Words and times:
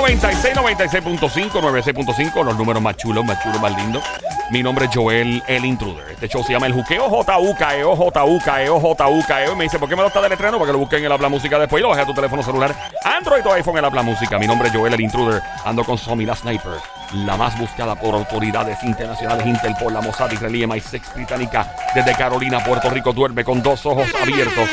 96, 0.00 0.54
96.5, 0.54 1.50
96.5, 1.50 2.44
los 2.44 2.56
números 2.56 2.80
más 2.80 2.96
chulos, 2.96 3.24
más 3.24 3.42
chulos, 3.42 3.60
más 3.60 3.76
lindos. 3.76 4.04
Mi 4.52 4.62
nombre 4.62 4.84
es 4.84 4.94
Joel, 4.94 5.42
el 5.48 5.64
intruder. 5.64 6.12
Este 6.12 6.28
show 6.28 6.44
se 6.44 6.52
llama 6.52 6.66
El 6.66 6.72
Juqueo 6.72 7.10
J-U-K-E-O, 7.10 7.96
J-U-K-E-O, 7.96 8.80
J-U-K-E-O. 8.80 9.52
Y 9.52 9.56
me 9.56 9.64
dice, 9.64 9.80
¿por 9.80 9.88
qué 9.88 9.96
me 9.96 10.02
lo 10.02 10.08
está 10.08 10.22
deletrando? 10.22 10.56
Para 10.58 10.68
que 10.68 10.72
lo 10.72 10.78
busquen 10.78 11.00
en 11.00 11.06
el 11.06 11.12
Habla 11.12 11.28
Música 11.28 11.58
después 11.58 11.80
y 11.80 11.82
lo 11.82 11.88
bajé 11.88 12.02
a 12.02 12.06
tu 12.06 12.14
teléfono 12.14 12.44
celular. 12.44 12.74
Android 13.04 13.44
o 13.44 13.52
iPhone, 13.52 13.76
el 13.76 13.84
Habla 13.84 14.02
Música. 14.02 14.38
Mi 14.38 14.46
nombre 14.46 14.68
es 14.68 14.74
Joel, 14.74 14.94
el 14.94 15.00
intruder. 15.00 15.42
Ando 15.64 15.82
con 15.82 15.98
Somi, 15.98 16.24
la 16.24 16.36
sniper. 16.36 16.74
La 17.14 17.36
más 17.36 17.58
buscada 17.58 17.96
por 17.96 18.14
autoridades 18.14 18.80
internacionales, 18.84 19.44
Interpol, 19.46 19.92
la 19.92 20.00
Mossad, 20.00 20.30
israelí, 20.30 20.62
MI6 20.62 21.14
británica. 21.14 21.74
Desde 21.92 22.14
Carolina, 22.14 22.62
Puerto 22.62 22.88
Rico, 22.88 23.12
duerme 23.12 23.42
con 23.42 23.62
dos 23.64 23.84
ojos 23.84 24.06
abiertos. 24.22 24.68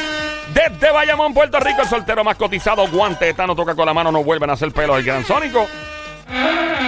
Desde 0.53 0.91
Bayamón, 0.91 1.33
Puerto 1.33 1.59
Rico, 1.59 1.81
el 1.81 1.87
soltero 1.87 2.23
más 2.23 2.37
cotizado, 2.37 2.87
guante, 2.87 3.33
no 3.33 3.55
toca 3.55 3.75
con 3.75 3.85
la 3.85 3.93
mano, 3.93 4.11
no 4.11 4.23
vuelven 4.23 4.49
a 4.49 4.53
hacer 4.53 4.71
pelo, 4.71 4.97
el 4.97 5.03
gran 5.03 5.25
sónico. 5.25 5.67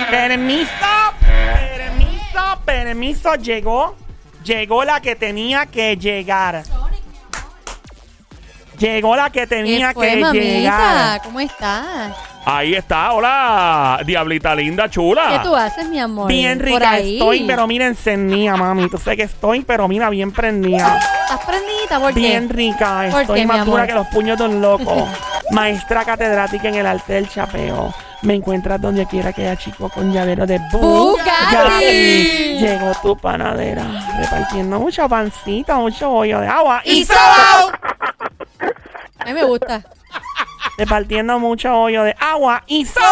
Permiso, 0.10 0.70
permiso, 1.20 2.60
permiso, 2.66 3.36
llegó, 3.36 3.96
llegó 4.44 4.84
la 4.84 5.02
que 5.02 5.16
tenía 5.16 5.66
que 5.66 5.98
llegar. 5.98 6.64
Llegó 8.78 9.16
la 9.16 9.30
que 9.30 9.48
tenía 9.48 9.90
¿Qué 9.90 9.94
fue, 9.96 10.10
que 10.12 10.18
mamita? 10.18 10.44
llegar. 10.44 11.22
¿Cómo 11.24 11.40
estás? 11.40 12.12
Ahí 12.46 12.76
está, 12.76 13.12
hola, 13.12 14.00
diablita 14.06 14.56
linda, 14.56 14.90
chula. 14.90 15.28
¿Qué 15.32 15.40
tú 15.50 15.54
haces, 15.56 15.90
mi 15.90 16.00
amor? 16.00 16.28
Bien 16.30 16.58
Por 16.60 16.68
rica 16.68 16.92
ahí. 16.92 17.18
estoy, 17.18 17.44
pero 17.46 17.68
mira, 17.68 17.88
encendida, 17.88 18.56
mami. 18.56 18.90
Tú 18.90 18.98
sabes 18.98 19.18
que 19.18 19.24
estoy, 19.24 19.62
pero 19.64 19.88
mira, 19.90 20.10
bien 20.10 20.32
prendida. 20.32 20.98
¿Estás 21.24 21.46
prendida? 21.46 22.00
¿Por 22.00 22.14
qué? 22.14 22.20
Bien 22.22 22.48
rica, 22.50 23.08
¿Por 23.12 23.22
estoy 23.22 23.40
qué, 23.42 23.46
mi 23.46 23.48
más 23.48 23.66
dura 23.66 23.84
amor? 23.84 23.88
que 23.88 23.94
los 23.96 24.08
puños 24.08 24.38
de 24.38 24.46
un 24.46 24.62
loco. 24.62 25.10
Maestra 25.52 26.06
catedrática 26.06 26.70
en 26.70 26.76
el 26.76 26.86
arte 26.86 27.14
del 27.14 27.28
chapeo. 27.30 27.94
Me 28.22 28.34
encuentras 28.36 28.82
donde 28.82 29.06
quiera 29.06 29.32
que 29.34 29.42
haya 29.42 29.56
chico 29.58 29.90
con 29.90 30.12
llavero 30.12 30.46
de 30.48 30.58
Bugatti. 30.72 32.58
Llegó 32.60 32.92
tu 33.02 33.16
panadera, 33.18 33.84
repartiendo 34.20 34.80
mucho 34.80 35.08
pancito, 35.08 35.76
mucho 35.76 36.10
bollo 36.10 36.40
de 36.40 36.48
agua 36.48 36.82
¡Y 36.84 37.02
y! 37.02 37.06
A 39.28 39.34
mí 39.34 39.34
me 39.34 39.44
gusta. 39.44 39.84
repartiendo 40.78 41.38
mucho 41.38 41.70
bollo 41.74 42.04
de 42.04 42.16
agua 42.18 42.64
y 42.66 42.86
sol. 42.86 43.04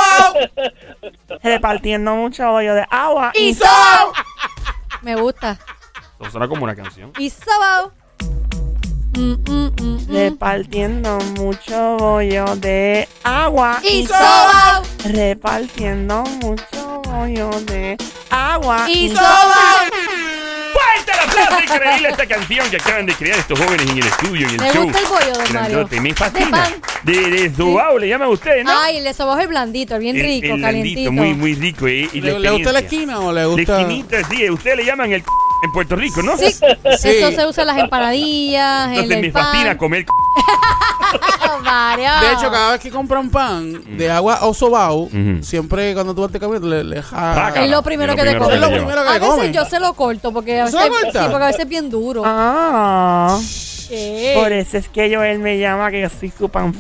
repartiendo 1.44 2.16
mucho 2.16 2.50
bollo 2.52 2.74
de 2.74 2.86
agua 2.90 3.32
y, 3.36 3.50
¡Y 3.50 3.54
sol. 3.54 3.68
sobao! 3.68 4.14
Me 5.02 5.16
gusta. 5.18 5.60
Eso 6.22 6.32
suena 6.32 6.48
como 6.48 6.64
una 6.64 6.74
canción. 6.74 7.12
¡Y 7.18 7.30
sobao! 7.30 7.92
Mm, 9.18 9.34
mm, 9.50 9.72
mm. 9.82 10.08
Repartiendo 10.10 11.18
mucho 11.38 11.98
bollo 11.98 12.56
de 12.58 13.08
agua 13.24 13.80
¡Y 13.84 14.06
sobao! 14.08 14.84
Repartiendo 15.06 16.24
mucho 16.42 17.02
bollo 17.04 17.50
de 17.62 17.98
agua 18.30 18.90
¡Y 18.90 19.06
y 19.06 19.10
sobao! 19.16 19.86
¡Fuerte 21.50 21.66
el! 21.66 21.76
Increíble 21.76 22.10
esta 22.10 22.26
canción 22.26 22.70
que 22.70 22.78
acaban 22.78 23.06
de 23.06 23.14
crear 23.14 23.38
estos 23.40 23.60
jóvenes 23.60 23.90
en 23.90 23.98
el 23.98 24.06
estudio, 24.08 24.48
en 24.48 24.54
el 24.56 24.62
¿Le 24.62 24.72
show. 24.74 24.84
gusta 24.84 25.00
el 25.00 25.06
bollo, 25.08 25.26
don 25.26 25.54
Mario? 25.54 25.70
Grandote, 25.70 26.02
Me 26.02 26.10
De 26.10 26.16
fascina. 26.16 26.52
pan. 26.52 26.74
De, 27.04 27.30
de 27.30 27.56
sobao, 27.56 27.98
le 28.00 28.08
llaman 28.08 28.30
ustedes, 28.30 28.64
¿no? 28.66 28.72
Ay, 28.82 29.02
le 29.02 29.14
sobao 29.14 29.40
el 29.40 29.48
blandito, 29.48 29.96
el 29.96 30.02
bien 30.02 30.16
El- 30.16 30.24
rico, 30.24 30.56
el 30.56 30.62
calientito. 30.62 31.12
blandito, 31.12 31.12
muy, 31.12 31.34
muy 31.34 31.54
rico. 31.56 31.88
eh, 31.88 32.10
y 32.14 32.22
¿Le, 32.22 32.40
le 32.40 32.50
gusta 32.52 32.72
la 32.72 32.80
experiencia. 32.80 33.16
esquina 33.16 33.20
o 33.20 33.32
le 33.32 33.42
La 33.42 33.48
gusta? 33.48 33.82
esquinita, 33.82 34.24
sí. 34.30 34.50
Ustedes 34.50 34.78
le 34.78 34.86
llaman 34.86 35.12
el 35.14 35.22
c- 35.22 35.28
en 35.66 35.72
Puerto 35.72 35.96
Rico, 35.96 36.22
¿no? 36.24 36.38
Sí, 36.38 36.46
Sí. 37.00 37.10
eso 37.10 37.32
se 37.32 37.46
usa 37.48 37.62
en 37.64 37.68
las 37.68 37.78
empanadillas, 37.78 38.86
en 38.88 38.94
Entonces 38.96 39.16
el 39.18 39.22
me 39.22 39.32
pan. 39.32 39.44
fascina 39.46 39.78
comer 39.78 40.02
c- 40.04 40.08
Mario. 41.64 42.10
De 42.22 42.34
hecho, 42.34 42.52
cada 42.52 42.72
vez 42.74 42.82
que 42.82 42.90
compran 42.92 43.30
pan 43.30 43.98
de 43.98 44.12
agua 44.12 44.40
o 44.42 44.54
sobao, 44.54 45.04
Ujú. 45.04 45.40
siempre 45.42 45.94
cuando 45.94 46.14
tú 46.16 46.22
vas 46.22 46.32
te 46.32 46.40
camino 46.40 46.66
le, 46.68 46.84
le 46.84 47.02
ja- 47.02 47.36
Rácala. 47.36 47.66
Es 47.66 47.72
lo 47.72 47.82
primero 47.84 48.14
Es 48.14 48.18
que 48.20 48.24
te 48.24 48.36
primero 48.36 48.46
comes. 48.46 48.56
Es 48.56 48.62
lo 48.62 48.68
lleva. 48.68 48.78
primero 48.80 49.02
A 49.10 49.36
veces 49.38 49.52
yo 49.56 49.66
se 49.66 49.80
lo 49.80 49.94
corto 49.94 50.32
porque 50.32 50.62
a 50.62 50.68
¿Se 50.68 50.76
veces, 50.78 50.90
lo 50.90 50.96
corta? 51.04 51.24
sí, 51.24 51.28
porque 51.32 51.44
a 51.44 51.48
veces 51.48 51.62
es 51.62 51.68
bien 51.70 51.90
duro. 51.90 52.24
Ah, 52.26 53.38
¿Qué? 53.90 54.34
por 54.36 54.52
eso 54.52 54.78
es 54.78 54.90
que 54.90 55.14
Joel 55.16 55.40
me 55.40 55.58
llama 55.60 55.92
que 55.92 56.02
yo 56.02 56.10
soy 56.10 56.32
su 56.38 56.50
pan. 56.50 56.74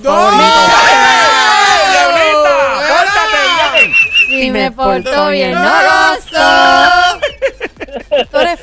Si 4.28 4.51
me 4.51 4.72
porto 4.72 5.28
bien, 5.29 5.50
bien. 5.50 5.53
no 5.53 5.69
gozo. 5.69 6.84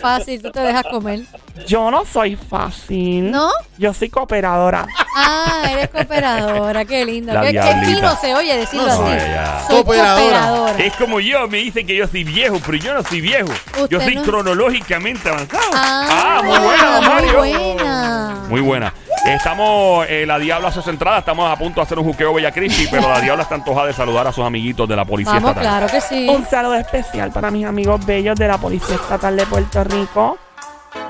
Fácil, 0.02 0.42
tú 0.42 0.50
te 0.50 0.60
dejas 0.60 0.84
comer. 0.90 1.20
Yo 1.66 1.90
no 1.90 2.04
soy 2.04 2.36
fácil. 2.36 3.30
¿No? 3.30 3.48
Yo 3.78 3.94
soy 3.94 4.08
cooperadora. 4.10 4.86
Ah, 5.16 5.68
eres 5.70 5.88
cooperadora, 5.90 6.84
qué 6.84 7.04
lindo. 7.04 7.32
La 7.32 7.40
Qué, 7.42 7.46
qué 7.48 7.52
diablita. 7.52 7.84
fino 7.96 8.16
se 8.16 8.34
oye 8.34 8.56
decirlo 8.56 8.86
No, 8.86 8.92
así. 8.92 9.02
no, 9.02 9.12
ella- 9.12 9.60
Soy 9.66 9.76
Cooperadora. 9.76 10.16
cooperadora. 10.48 10.84
Es 10.84 10.92
como 10.96 11.20
yo, 11.20 11.46
me 11.48 11.58
dicen 11.58 11.86
que 11.86 11.94
yo 11.96 12.06
soy 12.08 12.24
viejo, 12.24 12.58
pero 12.64 12.78
yo 12.78 12.94
no 12.94 13.02
soy 13.02 13.20
viejo. 13.20 13.48
Yo 13.90 14.00
soy 14.00 14.16
no. 14.16 14.22
cronológicamente 14.22 15.28
avanzado. 15.28 15.62
Ah, 15.74 16.40
muy 16.44 16.58
buena, 16.58 16.84
don 16.96 17.04
muy 17.04 17.12
Mario. 17.14 17.38
buena. 17.38 18.36
Muy 18.48 18.60
buena. 18.60 18.94
Estamos, 19.24 20.04
eh, 20.08 20.26
la 20.26 20.36
Diabla 20.36 20.68
hace 20.68 20.82
su 20.82 20.90
entrada, 20.90 21.18
estamos 21.20 21.48
a 21.50 21.54
punto 21.56 21.80
de 21.80 21.84
hacer 21.84 21.96
un 21.96 22.04
juqueo 22.06 22.34
Bella 22.34 22.50
Cristi, 22.50 22.88
pero 22.90 23.08
la 23.08 23.20
Diabla 23.20 23.44
está 23.44 23.54
antojada 23.54 23.86
de 23.86 23.92
saludar 23.92 24.26
a 24.26 24.32
sus 24.32 24.44
amiguitos 24.44 24.88
de 24.88 24.96
la 24.96 25.04
policía 25.04 25.34
Vamos, 25.34 25.50
estatal. 25.50 25.62
claro 25.78 25.86
que 25.92 26.00
sí. 26.00 26.28
Un 26.28 26.44
saludo 26.46 26.74
especial 26.74 27.30
para 27.30 27.52
mis 27.52 27.64
amigos 27.64 28.04
bellos 28.04 28.34
de 28.36 28.48
la 28.48 28.58
Policía 28.58 28.96
Estatal 28.96 29.36
de 29.36 29.46
Puerto 29.46 29.84
Rico. 29.92 30.38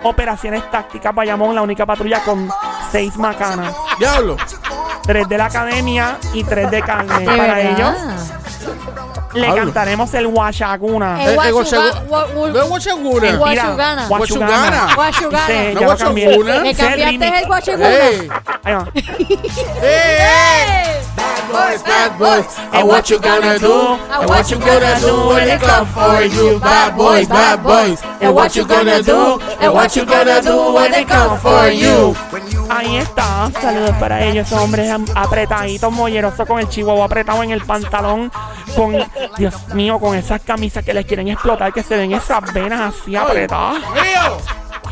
Operaciones 0.04 0.68
tácticas 0.70 1.14
Bayamón, 1.14 1.54
la 1.54 1.62
única 1.62 1.86
patrulla 1.86 2.20
con 2.24 2.48
seis 2.90 3.16
macanas. 3.16 3.74
Diablo. 3.98 4.36
Tres 5.02 5.28
de 5.28 5.38
la 5.38 5.46
academia 5.46 6.16
y 6.32 6.44
tres 6.44 6.70
de 6.70 6.82
carne. 6.82 7.18
De 7.20 7.24
para 7.26 7.54
verdad. 7.54 7.72
ellos 7.72 7.94
le 9.34 9.46
Hablo. 9.46 9.64
cantaremos 9.64 10.12
el 10.14 10.26
Huachacuna. 10.26 11.24
El 11.24 11.30
Eh, 11.30 11.32
eh, 11.32 11.36
guachuga- 11.52 11.62
guachagu- 11.62 12.06
gua- 12.08 12.26
gu- 12.34 12.52
No 12.52 12.62
es 12.62 12.68
guachaguna. 12.68 13.28
El 13.28 13.38
Mira, 13.38 13.64
guachugana. 13.64 14.06
Guachugana. 14.08 14.94
Guachugana. 14.94 15.46
Sí, 15.46 15.70
No 15.74 15.80
ya 15.80 15.86
lo 15.86 15.96
cambié. 15.96 16.24
Guachuguna. 16.26 16.54
¿Le 16.58 16.70
Ese 16.70 16.70
es 16.70 16.88
cambiaste 16.88 17.30
remix. 17.30 17.68
el. 17.68 18.32
Ahí 18.64 18.74
va. 18.74 18.88
Hey. 19.80 20.92
Boys, 21.52 21.82
bad 21.82 22.18
boys, 22.18 22.46
and 22.72 22.88
what 22.88 23.10
you 23.10 23.20
gonna 23.20 23.58
do? 23.58 23.72
And 24.08 24.28
what 24.28 24.50
you 24.50 24.58
gonna 24.58 24.98
do 25.00 25.28
when 25.28 25.46
they 25.46 25.58
come 25.58 25.86
for 25.86 26.22
you? 26.24 26.58
Bad 26.58 26.96
boys, 26.96 27.28
bad 27.28 27.62
boys, 27.62 28.00
and 28.22 28.34
what 28.34 28.56
you 28.56 28.64
gonna 28.64 29.02
do? 29.02 29.38
And 29.60 29.74
what 29.74 29.94
you 29.94 30.06
gonna 30.06 30.40
do 30.40 30.72
when 30.72 30.90
they 30.90 31.04
come 31.04 31.38
for 31.38 31.68
you? 31.68 32.16
Ahí 32.70 32.96
está. 32.96 33.50
Saludos 33.60 33.94
para 34.00 34.24
ellos, 34.24 34.46
esos 34.46 34.58
hombres 34.60 34.90
apretaditos, 35.14 35.92
mollerosos 35.92 36.48
con 36.48 36.58
el 36.58 36.68
chihuahua 36.70 37.04
apretado 37.04 37.42
en 37.42 37.50
el 37.50 37.60
pantalón. 37.60 38.32
Con, 38.74 38.96
Dios 39.36 39.68
mío, 39.74 39.98
con 39.98 40.16
esas 40.16 40.40
camisas 40.40 40.82
que 40.82 40.94
les 40.94 41.04
quieren 41.04 41.28
explotar, 41.28 41.70
que 41.72 41.82
se 41.82 41.96
ven 41.96 42.12
esas 42.12 42.50
venas 42.54 42.94
así 42.94 43.14
apretadas. 43.14 43.82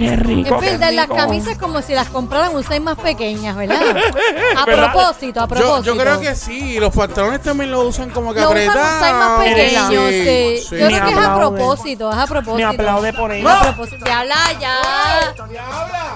Qué 0.00 0.14
Es 0.14 0.18
rico. 0.18 0.58
verdad, 0.58 0.92
las 0.92 1.08
camisas 1.08 1.58
como 1.58 1.82
si 1.82 1.92
las 1.92 2.08
compraran 2.08 2.54
un 2.56 2.62
size 2.62 2.80
más 2.80 2.96
pequeñas, 2.98 3.54
¿verdad? 3.54 3.80
A 4.56 4.64
¿Verdad? 4.64 4.92
propósito, 4.92 5.40
a 5.40 5.46
propósito. 5.46 5.82
yo 5.82 5.96
creo 5.96 6.20
que 6.20 6.34
sí, 6.34 6.80
los 6.80 6.94
pantalones 6.94 7.42
también 7.42 7.70
lo 7.70 7.82
usan 7.86 8.08
como 8.10 8.32
que 8.32 8.40
Lo 8.40 8.50
usan 8.50 8.66
más 8.68 9.02
apretados. 9.02 9.44
pequeño, 9.44 10.08
sí. 10.08 10.56
Sí, 10.68 10.76
Yo 10.78 10.86
creo 10.86 11.04
que 11.04 11.10
es 11.12 11.18
a 11.18 11.36
propósito, 11.36 12.10
es 12.10 12.16
a 12.16 12.26
propósito. 12.26 12.56
Me 12.56 12.64
aplaude 12.64 13.12
por 13.12 13.30
ello. 13.30 13.48
A 13.48 13.60
propósito. 13.60 14.04
Ya 14.06 14.20
habla, 14.20 14.36
ya. 14.58 14.74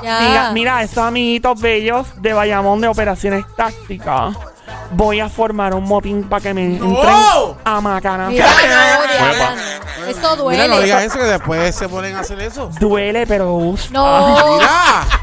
Ya. 0.03 0.21
Mira, 0.21 0.51
mira, 0.53 0.83
esos 0.83 0.99
amiguitos 0.99 1.61
bellos 1.61 2.07
de 2.23 2.33
Bayamón 2.33 2.81
de 2.81 2.89
Operaciones 2.89 3.45
Tácticas. 3.57 4.35
Voy 4.93 5.21
a 5.21 5.29
formar 5.29 5.75
un 5.75 5.85
motín 5.85 6.25
para 6.25 6.41
que 6.43 6.55
me 6.55 6.65
entren 6.77 7.15
a 7.65 7.81
macana. 7.81 8.29
Mira, 8.29 8.47
no. 8.47 9.64
No. 10.17 10.21
Eso 10.23 10.37
duele. 10.37 10.63
Mira, 10.63 10.75
no 10.77 10.81
digas 10.83 11.03
eso 11.05 11.19
que 11.19 11.25
después 11.25 11.75
se 11.75 11.89
ponen 11.89 12.17
a 12.17 12.21
hacer 12.21 12.41
eso. 12.41 12.71
Duele, 12.81 13.27
pero 13.27 13.53
gusta. 13.53 13.93
No, 13.93 14.57
Mira. 14.59 14.69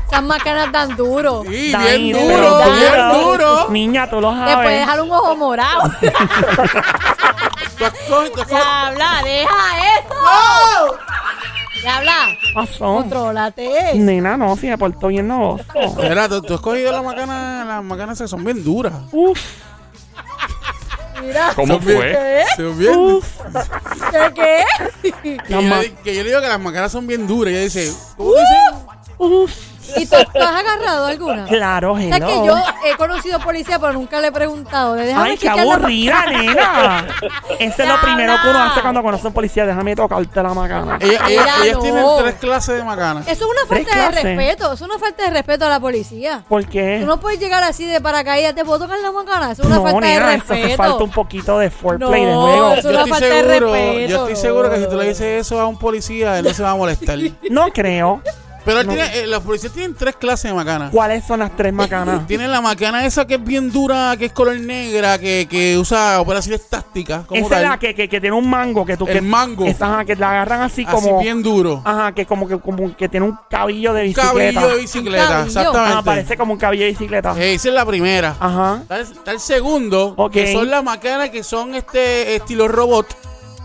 esas 0.08 0.24
macanas 0.24 0.72
dan 0.72 0.96
duro. 0.96 1.44
Sí, 1.48 1.72
Dani, 1.72 2.14
bien 2.14 2.28
duro, 2.30 2.58
bien 2.74 2.94
duro. 3.14 3.20
duro. 3.38 3.70
Niña, 3.70 4.10
tú 4.10 4.22
lo 4.22 4.30
Te 4.32 4.36
puede 4.38 4.52
sabes. 4.54 4.80
dejar 4.80 5.02
un 5.02 5.12
ojo 5.12 5.36
morado. 5.36 5.92
Diabla, 8.48 9.22
deja 9.24 9.98
eso. 9.98 10.98
Diabla, 11.82 12.28
Pasó. 12.54 12.86
contrólate. 12.96 13.94
Nena, 13.96 14.38
no, 14.38 14.56
si 14.56 14.68
me 14.68 14.78
portó 14.78 15.08
bien 15.08 15.28
no. 15.28 15.58
Mira, 15.98 16.30
tú, 16.30 16.42
tú 16.42 16.54
has 16.54 16.62
cogido 16.62 16.92
las 16.92 17.04
macanas, 17.04 17.66
las 17.66 17.84
macanas 17.84 18.18
esas 18.20 18.30
son 18.30 18.44
bien 18.44 18.64
duras. 18.64 18.94
Uf, 19.12 19.40
Mira. 21.22 21.52
¿Cómo 21.56 21.80
fue? 21.82 21.96
¿Qué? 22.12 22.44
Son 22.56 22.78
bien- 22.78 22.98
uf. 22.98 23.26
¿Qué? 24.12 24.34
qué? 24.36 24.64
Que 25.22 25.38
yo, 25.50 25.62
le, 25.62 25.94
que 26.04 26.16
yo 26.16 26.24
le 26.24 26.30
digo 26.30 26.42
que 26.42 26.48
las 26.48 26.60
macanas 26.60 26.92
son 26.92 27.06
bien 27.08 27.28
duras. 27.28 27.52
Y 27.54 27.56
ella 27.58 27.64
dice, 27.66 27.92
¿cómo 28.18 28.32
dice? 28.32 28.86
Uf. 29.18 29.52
¿Y 29.98 30.06
tú, 30.06 30.16
tú 30.34 30.40
has 30.42 30.56
agarrado 30.64 31.06
alguna? 31.08 31.46
Claro, 31.46 31.94
O 31.94 31.98
sea 31.98 32.20
que 32.20 32.26
hello. 32.34 32.46
yo 32.46 32.56
he 32.86 32.96
conocido 32.98 33.40
policía, 33.40 33.80
pero 33.80 33.94
nunca 33.94 34.20
le 34.22 34.28
he 34.28 34.32
preguntado. 34.32 34.94
de, 34.96 35.06
Déjame 35.08 35.30
Ay, 35.32 35.38
qué 35.38 35.50
aburrida, 35.50 36.16
macana". 36.16 36.42
nena. 36.42 37.08
Eso 37.60 37.84
es 37.84 37.90
lo 37.90 38.02
primero 38.02 38.36
que 38.42 38.50
uno 38.50 38.64
hace 38.64 38.82
cuando 38.82 39.04
conoce 39.04 39.26
a 39.26 39.28
un 39.28 39.34
policía. 39.34 39.66
Déjame 39.66 39.96
tocarte 39.96 40.42
la 40.44 40.54
macana. 40.54 40.98
Ella- 41.00 41.22
Mira, 41.26 41.30
ella- 41.30 41.56
ellas 41.64 41.76
no. 41.78 41.82
tienen 41.82 42.06
tres 42.20 42.36
clases 42.36 42.76
de 42.78 42.84
macanas. 42.84 43.28
Eso 43.28 43.46
es 43.46 43.52
una 43.52 43.62
falta 43.68 43.76
de 43.76 43.86
clases. 44.10 44.24
respeto. 44.24 44.66
Eso 44.66 44.74
es 44.74 44.82
una 44.82 45.00
falta 45.00 45.24
de 45.24 45.30
respeto 45.32 45.66
a 45.66 45.70
la 45.70 45.80
policía. 45.80 46.44
¿Por 46.48 46.66
qué? 46.66 46.98
Tú 47.02 47.06
no 47.08 47.20
puedes 47.20 47.40
llegar 47.40 47.64
así 47.64 47.86
de 47.86 48.02
paracaídas. 48.02 48.56
¿Te 48.56 48.64
puedo 48.66 48.80
tocar 48.80 49.00
la 49.00 49.12
macana? 49.12 49.52
Eso 49.52 49.62
es 49.64 49.68
una 49.68 49.78
no, 49.78 49.84
falta 49.84 50.00
nena, 50.00 50.30
de 50.30 50.36
eso 50.36 50.44
hace 50.46 50.54
respeto. 50.56 50.78
falta 50.78 51.04
un 51.04 51.12
poquito 51.12 51.60
de 51.60 51.70
foreplay 51.70 52.26
de 52.26 52.32
No, 52.32 52.42
juego. 52.42 52.68
eso- 52.74 52.78
Es 52.78 52.84
Yo 52.84 52.90
una 52.90 53.00
estoy 53.00 53.12
falta 53.12 53.26
de 53.28 53.42
respeto, 53.44 54.00
yo 54.08 54.18
estoy 54.18 54.36
seguro 54.36 54.70
que 54.70 54.78
si 54.80 54.90
tú 54.90 54.98
le 54.98 55.08
dices 55.10 55.46
eso 55.46 55.60
a 55.60 55.68
un 55.68 55.78
policía, 55.78 56.40
él 56.40 56.46
no 56.46 56.54
se 56.54 56.64
va 56.64 56.72
a 56.72 56.76
molestar. 56.76 57.18
No 57.50 57.68
creo. 57.74 58.22
Pero 58.64 58.82
él 58.82 58.88
No. 58.88 58.94
tiene, 58.94 59.18
eh, 59.20 59.28
los 59.28 59.42
policías 59.42 59.74
tienen 59.74 59.96
tres 59.96 60.16
clases 60.16 60.52
de 60.52 60.54
macanas. 60.54 60.92
¿Cuáles 60.92 61.26
son 61.26 61.40
las 61.40 61.56
tres 61.56 61.74
macanas? 61.74 62.28
Tienen 62.28 62.52
la 62.52 62.62
macana 62.62 63.06
esa 63.06 63.26
que 63.26 63.36
es 63.36 63.44
bien 63.44 63.72
dura, 63.72 64.16
que 64.18 64.26
es 64.26 64.32
color 64.34 64.60
negra, 64.60 65.18
que, 65.18 65.48
que 65.50 65.78
usa 65.80 66.22
operaciones 66.22 66.68
tácticas. 66.70 67.26
Como 67.26 67.44
Esa 67.46 67.58
es 67.62 67.68
la 67.70 67.80
que, 67.80 67.96
que, 67.96 68.08
que 68.08 68.22
tiene 68.22 68.36
un 68.36 68.48
mango 68.50 68.86
que 68.86 68.98
tú 68.98 69.08
El 69.08 69.14
que, 69.14 69.22
mango. 69.22 69.66
esa, 69.66 69.88
ajá, 69.94 70.06
que 70.06 70.16
la 70.16 70.30
agarran 70.32 70.62
así 70.62 70.84
Así 70.88 70.92
como 70.96 71.20
bien 71.20 71.42
duro. 71.42 71.82
ajá, 71.84 72.12
que 72.14 72.26
como 72.26 72.48
que 72.48 72.60
como 72.60 72.96
que 72.96 73.10
tiene 73.10 73.26
un 73.26 73.38
cabillo 73.50 73.94
de 73.94 74.02
Un 74.02 74.08
bicicleta. 74.10 74.32
cabillo 74.34 74.68
de 74.68 74.82
bicicleta, 74.82 75.28
cabillo. 75.28 75.48
exactamente. 75.48 75.98
Ah, 75.98 76.02
parece 76.04 76.38
como 76.38 76.54
un 76.54 76.60
cabillo 76.60 76.84
de 76.86 76.92
bicicleta. 76.92 77.32
Esa 77.40 77.68
es 77.70 77.74
la 77.74 77.86
primera. 77.86 78.36
Ajá. 78.40 78.80
Está 78.84 78.96
el, 78.98 79.02
está 79.04 79.32
el 79.32 79.40
segundo, 79.40 80.16
que 80.32 80.52
son 80.54 80.70
las 80.70 80.84
macanas 80.84 81.30
que 81.32 81.44
son 81.44 81.74
este 81.76 82.36
estilo 82.36 82.68
robot. 82.68 83.08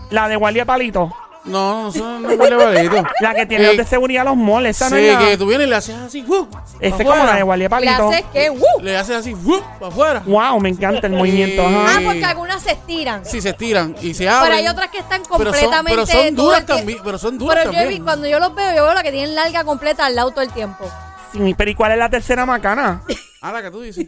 La 0.09 0.27
de 0.27 0.35
guardia 0.37 0.65
palito. 0.65 1.13
No, 1.47 1.83
no 1.83 1.91
son 1.91 2.23
no 2.23 2.29
huele 2.29 2.55
balito. 2.55 3.03
La 3.21 3.33
que 3.33 3.45
tiene 3.45 3.63
Eh, 3.63 3.67
los 3.67 3.77
de 3.77 3.85
seguridad 3.85 4.21
a 4.21 4.25
los 4.25 4.35
moles. 4.37 4.75
Esa 4.75 4.89
Sí, 4.89 4.95
no 4.95 4.99
es 5.01 5.13
la- 5.13 5.19
que 5.19 5.37
tú 5.37 5.47
vienes 5.47 5.67
y 5.67 5.69
le 5.69 5.75
haces 5.75 5.95
así, 5.95 6.25
¡uh! 6.27 6.47
Esa 6.79 6.97
pa' 6.97 7.03
es 7.03 7.09
como 7.09 7.23
la 7.23 7.35
de 7.35 7.43
guardia 7.43 7.65
Le 7.65 7.69
palito. 7.69 8.09
haces 8.09 8.25
que, 8.33 8.49
¡uh! 8.49 8.81
Le 8.81 8.97
haces 8.97 9.15
así, 9.17 9.33
¡uh! 9.33 9.61
para 9.79 9.87
afuera. 9.91 10.23
Wow, 10.25 10.59
me 10.59 10.69
encanta 10.69 11.07
el 11.07 11.13
movimiento. 11.13 11.65
Ajá. 11.65 11.97
Ah, 11.97 12.01
porque 12.03 12.25
algunas 12.25 12.61
se 12.61 12.71
estiran. 12.73 13.25
Sí, 13.25 13.41
se 13.41 13.49
estiran 13.49 13.95
y 14.01 14.13
se 14.13 14.27
abren. 14.29 14.51
Pero 14.51 14.55
hay 14.59 14.67
otras 14.67 14.89
que 14.89 14.99
están 14.99 15.21
Pero 15.23 15.35
son- 15.35 15.43
completamente. 15.45 15.91
pero 15.91 16.05
son 16.05 16.15
todo 16.15 16.27
el 16.27 16.35
duras 16.35 16.65
también, 16.65 16.99
pero 17.03 17.17
son 17.17 17.37
duras 17.37 17.65
Pero 17.65 17.71
yo 17.83 17.87
vi- 17.89 17.99
cuando 17.99 18.27
yo 18.27 18.39
los 18.39 18.53
veo, 18.53 18.75
yo 18.75 18.83
veo 18.83 18.93
la 18.93 19.03
que 19.03 19.11
tienen 19.11 19.35
larga 19.35 19.63
completa 19.63 20.05
al 20.05 20.15
lado 20.15 20.31
todo 20.31 20.41
el 20.41 20.51
tiempo. 20.51 20.85
Sí, 21.31 21.55
pero 21.57 21.71
¿y 21.71 21.75
cuál 21.75 21.93
es 21.93 21.97
la 21.97 22.09
tercera 22.09 22.45
macana? 22.45 23.01
Ah, 23.39 23.51
la 23.51 23.61
que 23.61 23.69
tú 23.69 23.81
dices. 23.81 24.07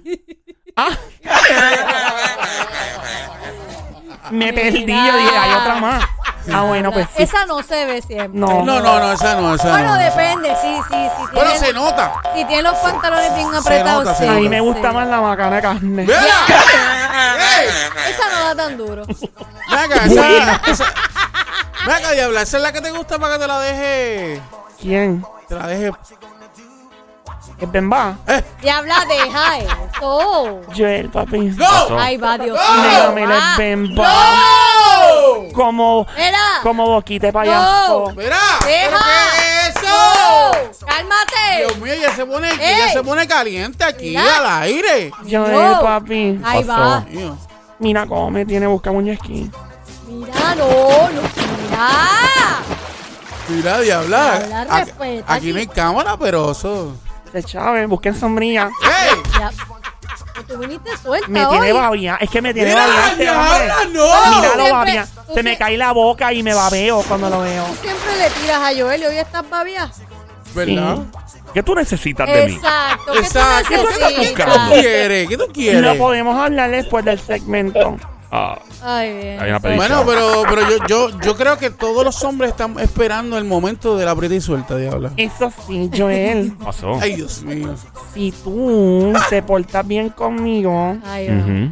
Ah. 0.75 0.89
Me 4.31 4.53
perdí, 4.53 4.81
yo 4.85 5.17
dije, 5.17 5.37
hay 5.37 5.53
otra 5.53 5.75
más. 5.75 6.03
Ah, 6.53 6.61
bueno, 6.63 6.91
pues 6.91 7.07
sí. 7.15 7.23
Esa 7.23 7.45
no 7.45 7.61
se 7.61 7.85
ve 7.85 8.01
siempre. 8.01 8.39
No. 8.39 8.63
No, 8.63 8.79
no, 8.81 8.99
no, 8.99 9.11
esa 9.13 9.35
no, 9.35 9.55
esa 9.55 9.69
Bueno, 9.69 9.89
no. 9.95 9.97
depende, 9.97 10.55
sí, 10.61 10.75
sí, 10.89 11.07
sí. 11.17 11.23
Pero 11.33 11.51
tiene- 11.51 11.59
se 11.67 11.73
nota. 11.73 12.13
Si 12.35 12.45
tiene 12.45 12.63
los 12.63 12.77
pantalones 12.77 13.35
bien 13.35 13.53
apretados, 13.53 14.03
nota, 14.05 14.15
se 14.15 14.23
sí. 14.23 14.29
A 14.29 14.33
mí 14.33 14.49
me 14.49 14.59
gusta 14.61 14.89
sí. 14.89 14.95
más 14.95 15.07
la 15.07 15.21
macana 15.21 15.55
de 15.57 15.61
carne. 15.61 16.03
Esa 18.09 18.29
no 18.33 18.39
da 18.45 18.55
tan 18.55 18.77
duro. 18.77 19.03
Ven 19.05 19.79
acá, 19.79 20.05
esa, 20.05 20.61
esa, 20.71 20.85
ven 21.85 21.95
acá, 21.95 22.11
diabla, 22.11 22.41
esa 22.41 22.57
es 22.57 22.63
la 22.63 22.71
que 22.71 22.81
te 22.81 22.91
gusta 22.91 23.17
para 23.19 23.33
que 23.35 23.39
te 23.41 23.47
la 23.47 23.59
deje. 23.59 24.41
¿Quién? 24.81 25.23
Te 25.47 25.55
la 25.55 25.67
deje. 25.67 25.91
¿Es 27.59 27.69
Bemba? 27.71 28.15
¡Eh! 28.27 28.41
Diabla, 28.61 29.03
deja 29.05 29.57
eso. 29.59 30.61
Joel, 30.75 31.09
papi. 31.09 31.39
¡No! 31.57 31.99
Ahí 31.99 32.15
va, 32.17 32.37
Dios 32.37 32.57
¡No! 32.57 32.81
mío. 32.81 32.91
Déjame 32.91 33.25
Ah, 33.27 33.51
el 33.51 33.57
Bemba. 33.57 34.03
¡No! 34.07 34.98
Como, 35.59 36.07
Mira. 36.15 36.39
como 36.63 36.85
boquita 36.85 37.27
de 37.27 37.33
payaso. 37.33 38.05
No. 38.07 38.15
¡Mira! 38.15 38.37
Deja. 38.65 38.87
¿Pero 38.87 38.97
qué 38.97 39.67
es 39.67 39.83
No. 39.83 40.51
eso? 40.69 40.85
Cálmate. 40.85 41.57
Dios 41.57 41.77
mío, 41.79 41.93
ya 42.01 42.15
se 42.15 42.25
pone, 42.25 42.47
ya 42.57 42.85
Ey. 42.87 42.93
se 42.93 43.03
pone 43.03 43.27
caliente 43.27 43.83
aquí 43.83 44.09
Mira. 44.11 44.37
al 44.37 44.63
aire. 44.63 45.11
Joel, 45.29 45.51
No. 45.51 45.81
papi. 45.81 46.39
Ahí 46.45 46.63
va. 46.63 47.03
Dios. 47.09 47.37
Mira 47.77 48.05
cómo 48.07 48.31
me 48.31 48.45
tiene 48.45 48.67
busca 48.67 48.93
muñequín. 48.93 49.51
Mira, 50.07 50.55
no, 50.55 50.65
no. 51.09 51.21
Mira. 51.67 51.89
Mira, 53.49 53.79
diabla. 53.81 54.39
Diabla, 54.39 54.61
Aquí, 54.77 54.91
respeta 54.91 55.33
aquí 55.33 55.51
no 55.51 55.59
hay 55.59 55.67
cámara, 55.67 56.15
pero 56.17 56.51
eso. 56.51 56.93
De 57.33 57.43
Chávez, 57.43 57.85
busquen 57.89 58.17
sombrilla. 58.17 58.69
¡Ey! 58.81 59.21
Ya. 59.37 59.51
Tú 60.47 60.57
viniste 60.57 60.89
suelta 60.97 61.27
Me 61.27 61.45
hoy. 61.45 61.57
tiene 61.57 61.73
babia. 61.73 62.17
Es 62.21 62.29
que 62.29 62.41
me 62.41 62.53
tiene 62.53 62.69
¡Mira, 62.71 62.85
babia 62.87 63.07
este 63.11 63.29
hombre. 63.29 63.65
diabla, 63.65 63.75
no! 63.85 63.89
Mira 63.91 64.47
lo 64.47 64.53
Siempre- 64.53 64.71
babia. 64.71 65.07
tú 65.27 65.33
Se 65.33 65.43
me 65.43 65.57
cae 65.57 65.77
la 65.77 65.91
boca 65.91 66.33
y 66.33 66.43
me 66.43 66.53
babeo 66.53 67.03
cuando 67.07 67.29
lo 67.29 67.41
veo. 67.41 67.65
Tú 67.65 67.75
siempre 67.81 68.17
le 68.17 68.29
tiras 68.31 68.57
a 68.61 68.79
Joel 68.79 69.01
y 69.01 69.05
hoy 69.05 69.17
estás 69.17 69.49
babia. 69.49 69.91
¿Verdad? 70.55 70.97
¿Qué 71.53 71.61
tú 71.63 71.75
necesitas 71.75 72.27
de 72.27 72.45
mí? 72.47 72.53
Exacto. 72.53 73.11
¿Qué 73.11 73.19
Exacto. 73.19 73.63
tú 73.63 73.69
¿Qué 73.69 73.77
tú 73.77 73.87
necesitas? 73.99 74.45
buscando? 74.47 74.75
quieres? 74.75 75.29
¿Qué 75.29 75.37
tú 75.37 75.47
quieres? 75.53 75.81
Lo 75.81 75.97
podemos 75.97 76.39
hablar 76.39 76.69
después 76.71 77.05
del 77.05 77.19
segmento. 77.19 77.97
Ah, 78.31 78.59
Ay, 78.83 79.11
bien. 79.17 79.39
Hay 79.41 79.49
una. 79.49 79.57
Bueno, 79.59 80.03
pero, 80.05 80.43
pero 80.47 80.61
yo, 80.69 80.77
yo, 80.87 81.19
yo 81.21 81.35
creo 81.35 81.57
que 81.57 81.71
todos 81.71 82.05
los 82.05 82.23
hombres 82.23 82.51
están 82.51 82.77
esperando 82.79 83.37
el 83.39 83.43
momento 83.43 83.97
de 83.97 84.05
la 84.05 84.11
aprieta 84.11 84.35
y 84.35 84.41
suelta, 84.41 84.75
diabla. 84.77 85.11
Eso 85.17 85.51
sí, 85.65 85.89
Joel. 85.95 86.53
¿qué 86.57 86.63
pasó? 86.65 86.99
Ay, 87.01 87.15
Dios 87.15 87.41
mío. 87.41 87.73
si 88.13 88.31
tú 88.31 89.13
te 89.31 89.41
portas 89.41 89.87
bien 89.87 90.09
conmigo, 90.09 90.97
Ay, 91.05 91.27
va. 91.27 91.33
Ujú. 91.37 91.71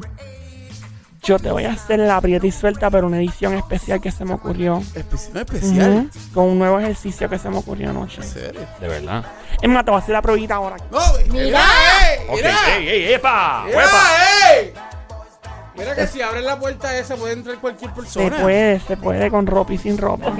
yo 1.21 1.37
te 1.37 1.51
voy 1.51 1.65
a 1.65 1.73
hacer 1.73 1.99
la 1.99 2.17
aprieta 2.17 2.47
y 2.47 2.51
suelta, 2.51 2.89
pero 2.89 3.05
una 3.05 3.17
edición 3.17 3.53
especial 3.53 4.01
que 4.01 4.09
se 4.11 4.25
me 4.25 4.33
ocurrió. 4.33 4.81
Especial. 4.95 6.07
Ujú, 6.09 6.09
Con 6.33 6.45
un 6.45 6.57
nuevo 6.59 6.79
ejercicio 6.79 7.29
que 7.29 7.37
se 7.37 7.49
me 7.51 7.57
ocurrió 7.57 7.91
anoche. 7.91 8.21
¿En 8.21 8.27
serio? 8.27 8.61
De 8.81 8.87
verdad. 8.87 9.23
Es 9.61 9.69
más, 9.69 9.85
te 9.85 9.91
voy 9.91 9.99
a 9.99 10.01
hacer 10.01 10.13
la 10.13 10.21
probita 10.23 10.55
ahora. 10.55 10.77
No, 10.91 10.99
Mira. 11.31 11.59
ey, 12.13 12.19
Ok, 12.29 12.35
mira. 12.37 12.77
ey, 12.77 12.87
ey, 12.87 13.13
epa, 13.13 13.63
Mira, 13.67 13.77
huepa. 13.77 14.03
ey. 14.59 14.73
Mira 15.77 15.95
que 15.95 16.07
si 16.07 16.21
abres 16.21 16.43
la 16.43 16.59
puerta 16.59 16.97
esa 16.97 17.15
puede 17.15 17.33
entrar 17.33 17.57
cualquier 17.59 17.91
Se 17.91 17.95
persona. 17.95 18.37
puede, 18.41 18.79
se 18.79 18.97
puede 18.97 19.29
con 19.29 19.45
ropa 19.45 19.73
y 19.73 19.77
sin 19.77 19.97
ropa. 19.97 20.31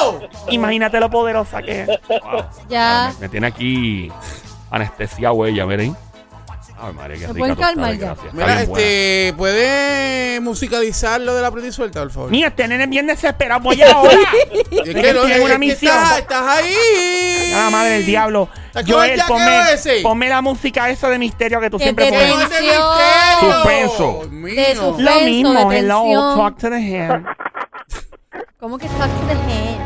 ¡Oh! 0.00 0.20
Imagínate 0.50 1.00
lo 1.00 1.10
poderosa 1.10 1.60
que 1.62 1.82
es. 1.82 1.86
Wow. 2.08 2.44
Ya. 2.68 3.12
Me, 3.14 3.22
me 3.22 3.28
tiene 3.28 3.46
aquí 3.48 4.12
anestesia 4.70 5.32
huella, 5.32 5.66
miren. 5.66 5.96
Ay, 6.78 6.92
madre, 6.92 7.14
qué 7.14 7.20
¿Se 7.20 7.26
rica 7.28 7.38
pueden 7.38 7.54
tostada, 7.56 7.72
calmar 7.74 7.92
ya? 7.94 7.98
gracias. 8.06 8.26
Está 8.26 8.36
Mira, 8.36 8.46
bien 8.46 8.58
este, 8.70 9.34
¿puede 9.36 10.40
musicalizar 10.40 11.20
lo 11.20 11.34
de 11.34 11.42
la 11.42 11.66
y 11.66 11.72
suelta, 11.72 12.00
por 12.02 12.10
favor? 12.10 12.30
Mira, 12.30 12.48
este 12.48 12.68
nene 12.68 12.84
es 12.84 12.90
bien 12.90 13.06
desesperado. 13.06 13.60
Voy 13.60 13.80
ahora. 13.82 14.12
Es 14.70 14.94
que 14.94 14.94
que 15.02 15.12
no, 15.12 15.20
tiene 15.22 15.36
es 15.36 15.40
una 15.44 15.52
que 15.54 15.58
misión. 15.58 15.94
estás, 15.96 16.18
estás 16.18 16.42
ahí. 16.48 17.52
A 17.54 17.58
la 17.64 17.70
madre 17.70 17.90
del 17.94 18.06
diablo. 18.06 18.48
¿Te 18.72 18.80
acuerdas 18.80 18.94
Joel, 19.06 19.16
ya 19.16 19.26
ponme, 19.26 19.72
ese? 19.72 20.00
ponme 20.02 20.28
la 20.28 20.42
música 20.42 20.90
esa 20.90 21.08
de 21.08 21.18
misterio 21.18 21.60
que 21.60 21.70
tú 21.70 21.78
siempre 21.78 22.04
te 22.06 22.10
¡Que 22.10 22.16
pones. 22.18 22.34
no 22.34 22.40
es 22.42 22.50
de 22.50 22.56
Tensión. 22.56 22.84
misterio! 22.84 23.52
Suspenso. 23.52 24.28
Mío. 24.30 24.54
De 24.54 24.74
suspenso. 24.76 25.00
Lo 25.00 25.20
mismo, 25.20 25.70
de 25.70 25.78
hello, 25.78 26.02
tensión. 26.02 26.36
talk 26.36 26.58
to 26.58 26.68
the 26.70 26.76
hand. 26.76 27.26
¿Cómo 28.60 28.76
que 28.78 28.86
talk 28.88 29.10
to 29.10 29.26
the 29.28 29.32
hand? 29.32 29.85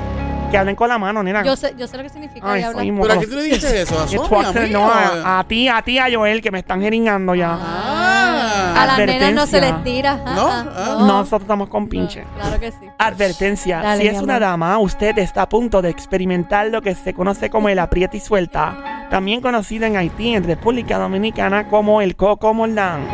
Que 0.50 0.58
hablen 0.58 0.75
con 0.76 0.88
la 0.88 0.99
mano, 0.99 1.23
nena. 1.23 1.43
Yo 1.44 1.55
sé, 1.56 1.75
yo 1.79 1.87
sé 1.87 1.97
lo 1.97 2.02
que 2.02 2.08
significa 2.08 2.50
Ay, 2.50 2.61
y 2.61 2.64
hablar. 2.64 2.85
soy 2.85 2.93
¿Pero 3.00 3.12
a 3.12 3.17
quién 3.19 3.31
tú 3.31 3.37
le 3.37 3.43
dijiste 3.44 3.82
eso? 3.82 4.00
¿A 4.02 4.08
Sonia, 4.08 4.49
a 4.49 4.52
mí, 4.52 4.70
no, 4.70 4.87
o- 4.87 4.91
a, 4.91 5.38
a 5.38 5.44
ti, 5.44 5.69
a 5.69 5.81
ti, 5.82 5.99
a 5.99 6.06
Joel, 6.12 6.43
que 6.43 6.50
me 6.50 6.58
están 6.58 6.81
jeringando 6.81 7.35
ya. 7.35 7.56
Ah. 7.58 8.75
A 8.76 8.87
las 8.87 8.99
nenas 8.99 9.33
no 9.33 9.47
se 9.47 9.61
les 9.61 9.83
tira. 9.85 10.19
ah, 10.26 10.33
¿No? 10.35 10.49
Ah. 10.49 10.97
no. 11.00 11.07
Nosotros 11.07 11.42
estamos 11.42 11.69
con 11.69 11.87
pinche. 11.88 12.25
Claro 12.40 12.59
que 12.59 12.71
sí. 12.73 12.87
Advertencia, 12.99 13.80
Dale, 13.80 14.02
si 14.02 14.09
mi 14.11 14.16
es 14.16 14.23
una 14.23 14.35
amor. 14.37 14.49
dama, 14.49 14.78
usted 14.78 15.16
está 15.19 15.42
a 15.42 15.49
punto 15.49 15.83
de 15.83 15.90
experimentar 15.90 16.66
lo 16.69 16.83
que 16.83 16.95
se 16.95 17.14
conoce 17.14 17.49
como 17.50 17.69
el 17.69 17.78
aprieta 17.78 18.16
y 18.16 18.21
suelta, 18.21 19.07
también 19.11 19.40
conocido 19.40 19.87
en 19.87 19.97
Haití, 19.97 20.35
en 20.35 20.45
República 20.45 20.99
Dominicana, 20.99 21.69
como 21.69 22.00
el 22.00 22.16
coco 22.16 22.52
moldán. 22.54 23.07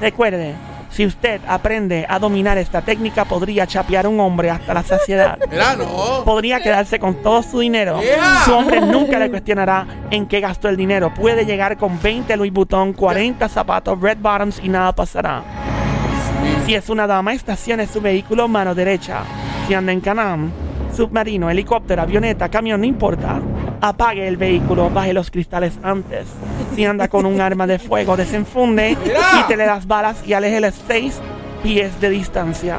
Recuerde, 0.00 0.54
si 0.98 1.06
usted 1.06 1.40
aprende 1.46 2.06
a 2.08 2.18
dominar 2.18 2.58
esta 2.58 2.82
técnica, 2.82 3.24
podría 3.24 3.68
chapear 3.68 4.06
a 4.06 4.08
un 4.08 4.18
hombre 4.18 4.50
hasta 4.50 4.74
la 4.74 4.82
saciedad. 4.82 5.38
Mira, 5.48 5.76
no. 5.76 6.24
Podría 6.24 6.58
quedarse 6.60 6.98
con 6.98 7.22
todo 7.22 7.40
su 7.44 7.60
dinero. 7.60 8.00
Yeah. 8.02 8.42
Su 8.44 8.52
hombre 8.52 8.80
nunca 8.80 9.20
le 9.20 9.30
cuestionará 9.30 9.86
en 10.10 10.26
qué 10.26 10.40
gastó 10.40 10.68
el 10.68 10.76
dinero. 10.76 11.14
Puede 11.14 11.46
llegar 11.46 11.76
con 11.76 12.02
20 12.02 12.36
Louis 12.36 12.52
Vuitton, 12.52 12.94
40 12.94 13.48
zapatos 13.48 14.00
Red 14.00 14.18
Bottoms 14.18 14.60
y 14.60 14.68
nada 14.68 14.92
pasará. 14.92 15.44
Si 16.66 16.74
es 16.74 16.88
una 16.88 17.06
dama, 17.06 17.32
estacione 17.32 17.86
su 17.86 18.00
vehículo 18.00 18.48
mano 18.48 18.74
derecha. 18.74 19.22
Si 19.68 19.74
anda 19.74 19.92
en 19.92 20.00
canam, 20.00 20.50
submarino, 20.96 21.48
helicóptero, 21.48 22.02
avioneta, 22.02 22.48
camión, 22.48 22.80
no 22.80 22.86
importa. 22.88 23.40
Apague 23.80 24.26
el 24.26 24.36
vehículo, 24.36 24.90
baje 24.90 25.12
los 25.12 25.30
cristales 25.30 25.78
antes. 25.84 26.26
Si 26.78 26.84
anda 26.84 27.08
con 27.08 27.26
un 27.26 27.40
arma 27.40 27.66
de 27.66 27.80
fuego, 27.80 28.16
desenfunde, 28.16 28.96
quítele 29.34 29.66
las 29.66 29.84
balas 29.88 30.18
y 30.24 30.32
aléjele 30.32 30.70
6 30.70 31.18
pies 31.60 32.00
de 32.00 32.08
distancia. 32.08 32.76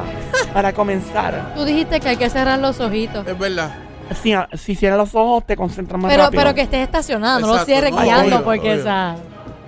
Para 0.53 0.71
comenzar, 0.71 1.51
Tú 1.53 1.65
dijiste 1.65 1.99
que 1.99 2.07
hay 2.07 2.15
que 2.15 2.29
cerrar 2.29 2.59
los 2.59 2.79
ojitos. 2.79 3.27
Es 3.27 3.37
verdad. 3.37 3.71
si, 4.23 4.33
si 4.57 4.75
cierras 4.75 4.99
los 4.99 5.15
ojos, 5.15 5.45
te 5.45 5.57
concentras 5.57 6.01
más 6.01 6.09
Pero, 6.09 6.23
rápido. 6.23 6.41
pero 6.41 6.55
que 6.55 6.61
estés 6.61 6.79
estacionado, 6.83 7.41
no 7.41 7.47
lo 7.47 7.65
cierres 7.65 7.91
guiando 7.93 8.41
porque 8.45 8.71
obvio. 8.71 8.81
esa. 8.83 9.15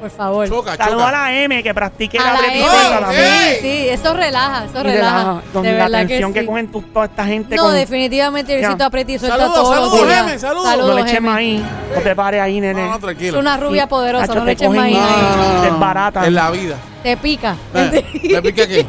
Por 0.02 0.10
favor. 0.10 0.50
Choca, 0.50 0.76
Saluda 0.76 1.04
a 1.08 1.12
choca. 1.12 1.12
la 1.30 1.44
M 1.44 1.64
que 1.64 1.74
practique 1.74 2.18
A 2.18 2.24
la 2.24 2.34
la 2.34 2.40
aprieta 2.40 3.12
y 3.12 3.16
M, 3.16 3.48
ey. 3.48 3.56
Sí, 3.56 3.62
sí, 3.62 3.90
eso 3.90 4.14
relaja, 4.14 4.66
eso 4.66 4.80
Y 4.80 4.84
relaja. 4.84 5.18
relaja, 5.20 5.42
con 5.54 5.64
de 5.64 5.72
la 5.74 5.78
verdad 5.86 6.00
tensión 6.08 6.34
que, 6.34 6.40
sí. 6.42 6.46
cogen 6.48 6.72
tu- 6.72 6.82
toda 6.82 7.06
esta 7.06 7.26
gente 7.26 7.56
No, 7.56 7.64
con 7.64 7.74
definitivamente 7.76 8.52
Ya. 8.54 8.58
necesito 8.60 8.84
aprieta 8.84 9.12
y 9.14 9.20
suelta 9.20 9.38
Saludos, 9.38 9.56
todos 9.56 9.76
saludos, 9.76 10.00
los 10.00 10.08
días. 10.10 10.26
Geme, 10.26 10.40
saludos. 10.40 10.78
No 10.78 10.94
le 10.96 11.02
eches 11.02 11.12
Geme. 11.14 11.30
maíz. 11.30 11.62
No 11.96 12.02
te 12.02 12.16
pares 12.16 12.42
ahí, 12.42 12.60
nene. 12.60 12.82
No, 12.82 12.88
no, 12.90 12.96
Es 12.96 13.02
tranquilo. 13.02 13.40
una 13.40 13.58
rubia 13.58 13.84
Sí. 13.84 13.90
poderosa, 13.90 14.28
no 14.28 14.34
te 14.34 14.46
le 14.46 14.52
eches 14.52 14.68
cogen 14.68 14.82
maíz 14.82 14.98
y- 14.98 15.00
No, 15.00 15.06
ahí. 15.06 15.72
no. 16.16 16.24
En 16.26 16.34
la 16.36 16.52
vida. 16.52 16.76
Te 17.04 17.18
pica. 17.18 17.56
Eh, 17.74 18.04
¿Me 18.32 18.42
pica 18.42 18.68
qué? 18.68 18.86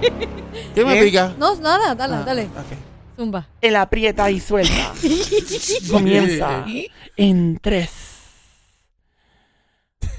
¿Qué 0.75 0.85
me 0.85 0.95
¿Qué? 0.95 1.03
pica? 1.05 1.33
No, 1.39 1.55
nada, 1.57 1.95
dale, 1.95 2.15
Ah, 2.17 2.23
dale. 2.25 2.43
ok. 2.45 2.79
Zumba. 3.17 3.47
El 3.61 3.77
aprieta 3.77 4.31
y 4.31 4.41
suelta. 4.41 4.93
Comienza 5.91 6.65
en 7.17 7.59
tres. 7.61 7.91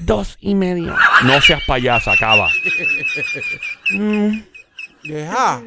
Dos 0.06 0.38
y 0.40 0.56
medio. 0.56 0.96
No 1.24 1.42
seas 1.42 1.62
payasa, 1.66 2.14
acaba. 2.14 2.50
Mm, 3.92 4.40
Deja. 5.04 5.62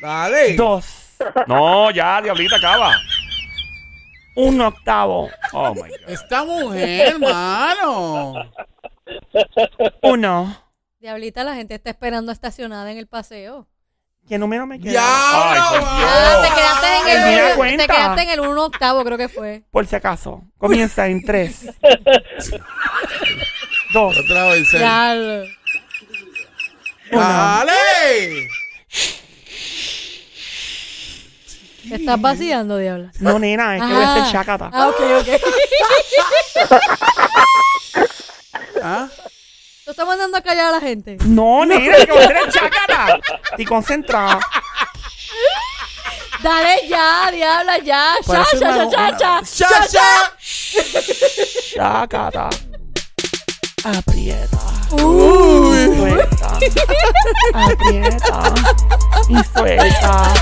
Dale. 0.00 0.54
dos. 0.56 1.16
No, 1.46 1.90
ya, 1.90 2.20
diablita, 2.22 2.56
acaba. 2.56 2.96
Un 4.36 4.60
octavo. 4.60 5.28
Oh 5.52 5.74
my 5.74 5.80
God. 5.80 5.90
Esta 6.08 6.44
mujer, 6.44 7.08
hermano. 7.14 8.34
Uno. 10.02 10.56
Diablita, 11.00 11.42
la 11.44 11.54
gente 11.54 11.74
está 11.74 11.90
esperando 11.90 12.30
estacionada 12.32 12.90
en 12.92 12.98
el 12.98 13.06
paseo. 13.06 13.66
¿Qué 14.28 14.38
número 14.38 14.66
me? 14.66 14.74
Ay, 14.74 14.80
por 14.80 14.90
¡Diablo! 14.90 15.70
Dios. 15.70 15.84
Ah, 15.86 16.42
te 16.42 16.48
quedaste 16.54 16.86
en 16.86 16.92
Ay, 17.18 17.30
mira, 17.30 17.44
el, 17.46 17.50
te 17.50 17.56
cuenta. 17.56 17.86
quedaste 17.86 18.22
en 18.22 18.30
el 18.30 18.40
uno 18.40 18.64
octavo, 18.66 19.04
creo 19.04 19.16
que 19.18 19.28
fue. 19.28 19.62
Por 19.70 19.86
si 19.86 19.96
acaso. 19.96 20.42
Comienza 20.58 21.06
en 21.06 21.22
tres. 21.24 21.64
Dos. 23.92 24.18
Otra 24.18 24.44
vez. 24.48 24.74
eh. 24.74 24.78
Ya. 24.80 25.14
Dale. 27.10 28.48
¿Te 31.88 31.94
estás 31.94 32.20
vaciando, 32.20 32.76
diabla? 32.76 33.10
No, 33.20 33.38
nena, 33.38 33.76
es 33.76 33.82
que 33.82 33.88
voy 33.94 34.02
a 34.02 34.08
Ah. 34.08 34.14
hacer 34.16 34.32
chacata. 34.32 34.70
Ah, 34.74 34.88
ok, 34.88 35.00
ok. 35.20 35.28
¿Ah? 38.82 39.08
¿Tú 39.88 39.92
estás 39.92 40.06
mandando 40.06 40.36
a 40.36 40.42
callar 40.42 40.66
a 40.66 40.72
la 40.72 40.80
gente? 40.82 41.16
No, 41.24 41.64
nena, 41.64 41.96
que 42.04 42.12
voy 42.12 42.22
a 42.22 42.26
hacer 42.26 42.50
chacata. 42.50 43.18
Estoy 43.52 43.64
concentrada. 43.64 44.38
Dale 46.42 46.86
ya, 46.86 47.30
diabla, 47.32 47.78
ya. 47.78 48.14
Cha, 48.20 48.26
Parece 48.26 48.58
cha, 48.58 48.68
una- 48.68 48.90
cha, 48.90 49.16
cha, 49.16 49.40
cha. 49.42 49.66
¡Cha, 49.66 49.88
cha! 49.88 50.32
Chacata. 51.74 52.50
Aprieta. 53.84 54.58
Uy. 55.02 55.96
Suelta. 55.96 56.58
Aprieta. 57.54 58.54
Y 59.30 59.36
suelta. 59.58 60.34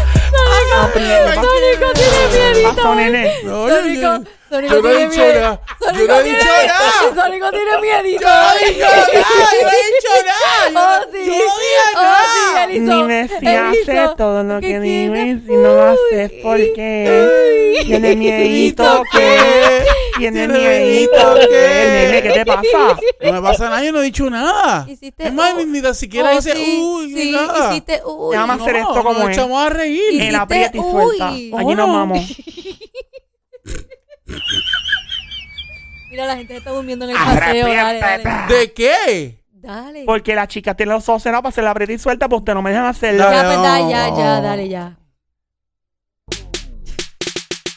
Aprieta. 0.82 1.34
Sónico 1.34 1.92
tiene 1.94 2.28
miedito. 2.32 2.74
Pasó, 2.74 2.94
nene. 2.96 3.32
No, 3.44 3.68
yo, 3.68 3.76
Sónico, 3.76 4.00
yo, 4.02 4.18
Sónico 4.48 4.74
yo 4.74 4.82
no 4.82 4.88
he 4.88 4.92
tiene 4.96 5.10
dicho 5.10 5.22
miedo. 5.22 5.40
nada. 5.40 5.60
Yo 5.98 6.06
no 6.06 6.14
he 6.20 6.24
dicho 6.24 6.44
nada. 6.66 7.24
Sónico 7.24 7.50
tiene 7.50 7.78
miedito. 7.80 8.22
Yo 8.22 8.28
no 8.28 8.52
he 8.54 8.66
dicho 8.70 8.86
nada. 8.86 9.12
Yo 9.12 9.62
no 9.62 9.68
he 9.68 9.86
dicho 9.92 10.14
nada. 10.24 10.36
Oh, 10.76 11.00
Yo 11.00 11.10
sí. 11.12 11.28
no- 11.28 11.34
yo 11.34 11.44
no 11.44 11.58
dije 11.58 11.86
Oh, 11.96 12.02
nada. 12.02 12.24
sí, 12.26 12.58
él 12.64 12.70
hizo- 12.82 12.96
Dime 12.96 13.28
si 13.28 13.90
hizo- 13.92 14.14
todo 14.16 14.42
lo 14.42 14.60
que 14.60 14.66
¿Qué 14.66 14.80
digo 14.80 15.14
y 15.14 15.18
quiere? 15.18 15.40
si 15.46 15.52
no 15.52 15.74
lo 15.74 15.82
haces 15.84 16.32
porque 16.42 17.82
tiene 17.86 18.16
miedito 18.16 19.02
que 19.12 19.84
tiene 20.18 20.46
¿Tiene 20.48 20.48
miedito 20.58 21.34
que 21.34 21.48
qué? 21.48 22.08
nene, 22.10 22.22
¿qué 22.22 22.30
te 22.30 22.46
pasa? 22.46 22.98
No 23.22 23.32
me 23.32 23.42
pasa 23.42 23.64
nada, 23.70 23.84
yo 23.84 23.92
no 23.92 24.00
he 24.00 24.04
dicho 24.04 24.28
nada. 24.30 24.86
Es 25.18 25.32
más, 25.32 25.56
ni, 25.56 25.64
ni 25.66 25.82
tan 25.82 25.94
siquiera 25.94 26.30
Oh, 26.32 26.36
dice 26.36 26.52
uy, 26.56 27.06
ni 27.12 27.30
nada. 27.32 27.70
hiciste 27.70 28.02
uy. 28.04 28.32
Déjame 28.32 28.52
hacer 28.54 28.76
esto 28.76 28.94
no, 28.94 29.02
como 29.04 29.20
nos 29.20 29.30
echamos 29.30 29.66
a 29.66 29.68
reír. 29.70 30.34
Aprieta 30.36 30.76
y 30.76 30.80
suelta. 30.80 31.28
Oh, 31.52 31.58
Allí 31.58 31.74
nos 31.74 31.88
no. 31.88 31.92
vamos. 31.92 32.20
Mira, 36.10 36.26
la 36.26 36.36
gente 36.36 36.56
está 36.56 36.70
durmiendo 36.70 37.04
en 37.04 37.12
el 37.12 37.16
paseo. 37.16 37.66
Dale, 37.66 38.00
dale. 38.00 38.54
¿De 38.54 38.72
qué? 38.72 39.42
Dale. 39.50 40.04
Porque 40.06 40.34
las 40.34 40.48
chicas 40.48 40.76
tienen 40.76 40.94
los 40.94 41.08
ojos 41.08 41.22
cerrados 41.22 41.42
para 41.42 41.50
hacer 41.50 41.64
la 41.64 41.70
aprieta 41.70 41.92
y 41.92 41.98
suelta, 41.98 42.28
pues 42.28 42.40
ustedes 42.40 42.54
no 42.54 42.62
me 42.62 42.70
dejan 42.70 42.86
hacerla. 42.86 43.32
Ya, 43.32 43.44
pues, 43.44 43.62
da, 43.62 43.80
ya, 43.80 44.16
ya, 44.16 44.40
dale, 44.40 44.68
ya. 44.68 44.96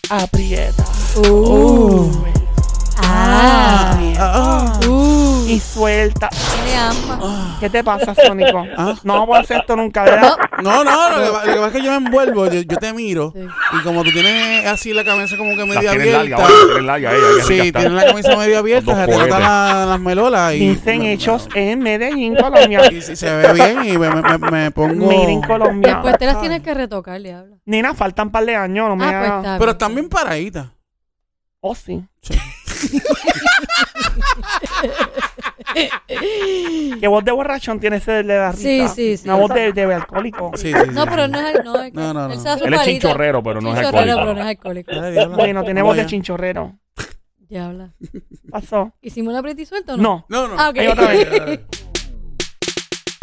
Aprieta. 0.10 0.84
Uh. 1.18 2.12
Ah. 3.02 3.98
Ah, 4.20 4.80
Uh. 4.88 5.46
Y 5.48 5.60
suelta. 5.60 6.30
Tiene. 6.30 6.80
¿Qué 7.60 7.70
te 7.70 7.84
pasa, 7.84 8.14
Sónico? 8.14 8.64
Ah. 8.78 8.96
No 9.04 9.14
vamos 9.20 9.38
a 9.38 9.40
hacer 9.42 9.58
esto 9.62 9.76
nunca, 9.76 10.04
¿verdad? 10.04 10.38
No, 10.38 10.49
no, 10.62 10.84
lo 10.84 11.26
que, 11.26 11.32
pa- 11.32 11.46
lo 11.46 11.54
que 11.54 11.60
pasa 11.60 11.68
es 11.68 11.74
que 11.74 11.82
yo 11.84 11.92
me 11.92 11.98
envuelvo, 12.08 12.48
yo, 12.48 12.62
yo 12.62 12.78
te 12.78 12.94
miro, 12.94 13.32
Sí. 13.36 13.42
y 13.80 13.84
como 13.84 14.04
tú 14.04 14.12
tienes 14.12 14.66
así 14.68 14.94
la 14.94 15.04
cabeza 15.04 15.38
como 15.38 15.56
que 15.56 15.66
media 15.66 15.94
larga, 15.94 16.20
abierta, 16.20 16.36
ahora, 16.44 16.54
tienen 16.66 16.86
larga, 16.88 17.12
ella, 17.12 17.20
qué 17.20 17.34
rica 17.34 17.64
sí, 17.64 17.72
tienes 17.72 17.92
la 17.92 18.06
camisa 18.06 18.36
media 18.38 18.60
abierta, 18.60 18.92
Los 18.92 19.00
se 19.00 19.06
dos 19.06 19.16
te 19.16 19.18
notan 19.18 19.30
cohetes. 19.30 19.48
la- 19.48 19.86
las 19.88 20.00
melolas 20.00 20.54
y, 20.56 20.60
Dicen 20.70 21.02
hechos 21.04 21.48
en 21.56 21.80
Medellín, 21.80 22.36
Colombia. 22.36 22.82
y 22.92 23.02
si 23.02 23.16
se 23.16 23.36
ve 23.36 23.54
bien 23.54 23.86
y 23.86 23.98
me, 23.98 24.10
me- 24.10 24.38
me 24.52 24.72
pongo... 24.72 25.08
Made 25.08 25.32
in 25.32 25.42
Colombia. 25.42 25.94
Después 25.96 26.18
te 26.18 26.26
las 26.26 26.40
tienes 26.42 26.62
que 26.62 26.74
retocar, 26.74 27.22
diablo. 27.22 27.58
Nena, 27.66 27.94
faltan 27.94 28.28
un 28.28 28.32
par 28.32 28.46
de 28.46 28.56
años, 28.56 28.88
no 28.90 28.96
me 28.96 29.06
Ah, 29.06 29.08
pues 29.10 29.18
hagas- 29.32 29.38
está 29.46 29.58
Pero 29.60 29.72
están 29.72 29.94
bien 29.96 30.10
paraditas. 30.10 30.68
Oh, 31.62 31.76
sí. 31.76 32.04
Sí. 32.22 32.34
¿Qué 37.00 37.08
voz 37.08 37.24
de 37.24 37.32
borrachón 37.32 37.80
tiene 37.80 37.98
ese 37.98 38.12
de 38.12 38.24
la 38.24 38.52
risa? 38.52 38.62
Sí, 38.64 38.88
sí, 38.96 39.18
sí. 39.18 39.28
Una 39.28 39.36
voz 39.38 39.54
de, 39.54 39.72
de 39.74 39.94
alcohólico. 39.94 40.52
Sí, 40.56 40.72
sí, 40.74 40.80
sí. 40.86 40.92
No, 40.92 41.06
pero 41.06 41.28
no 41.28 41.40
es 41.40 41.56
el. 41.56 41.64
No, 41.64 41.76
es 41.82 41.92
que 41.92 41.98
No, 41.98 42.14
no, 42.14 42.28
no. 42.28 42.34
Él, 42.34 42.40
se 42.40 42.48
da 42.48 42.58
su 42.58 42.66
Él 42.66 42.74
es 42.74 42.80
palita. 42.80 43.00
chinchorrero, 43.08 43.44
pero 43.44 43.62
no 43.62 43.70
es 43.70 43.76
Chinchorrero, 43.76 44.00
alcohólico. 44.20 44.20
pero 44.20 44.34
no 44.34 44.42
es 44.42 44.48
alcohólico. 44.48 44.92
Diabla. 44.92 45.36
Bueno, 45.38 45.64
de 45.64 45.80
allá. 46.02 46.06
chinchorrero. 46.06 46.80
Diabla. 47.48 47.94
Pasó. 48.52 48.94
¿Hicimos 49.02 49.34
la 49.34 49.40
aprieta 49.40 49.62
y 49.62 49.66
suelta 49.66 49.94
o 49.94 49.98
no? 49.98 50.26
No. 50.30 50.48
No, 50.48 50.48
no. 50.50 50.56
Ah, 50.62 50.70
ok. 50.70 50.78
Ahí 50.80 50.88
otra 50.88 51.08
vez. 51.08 51.60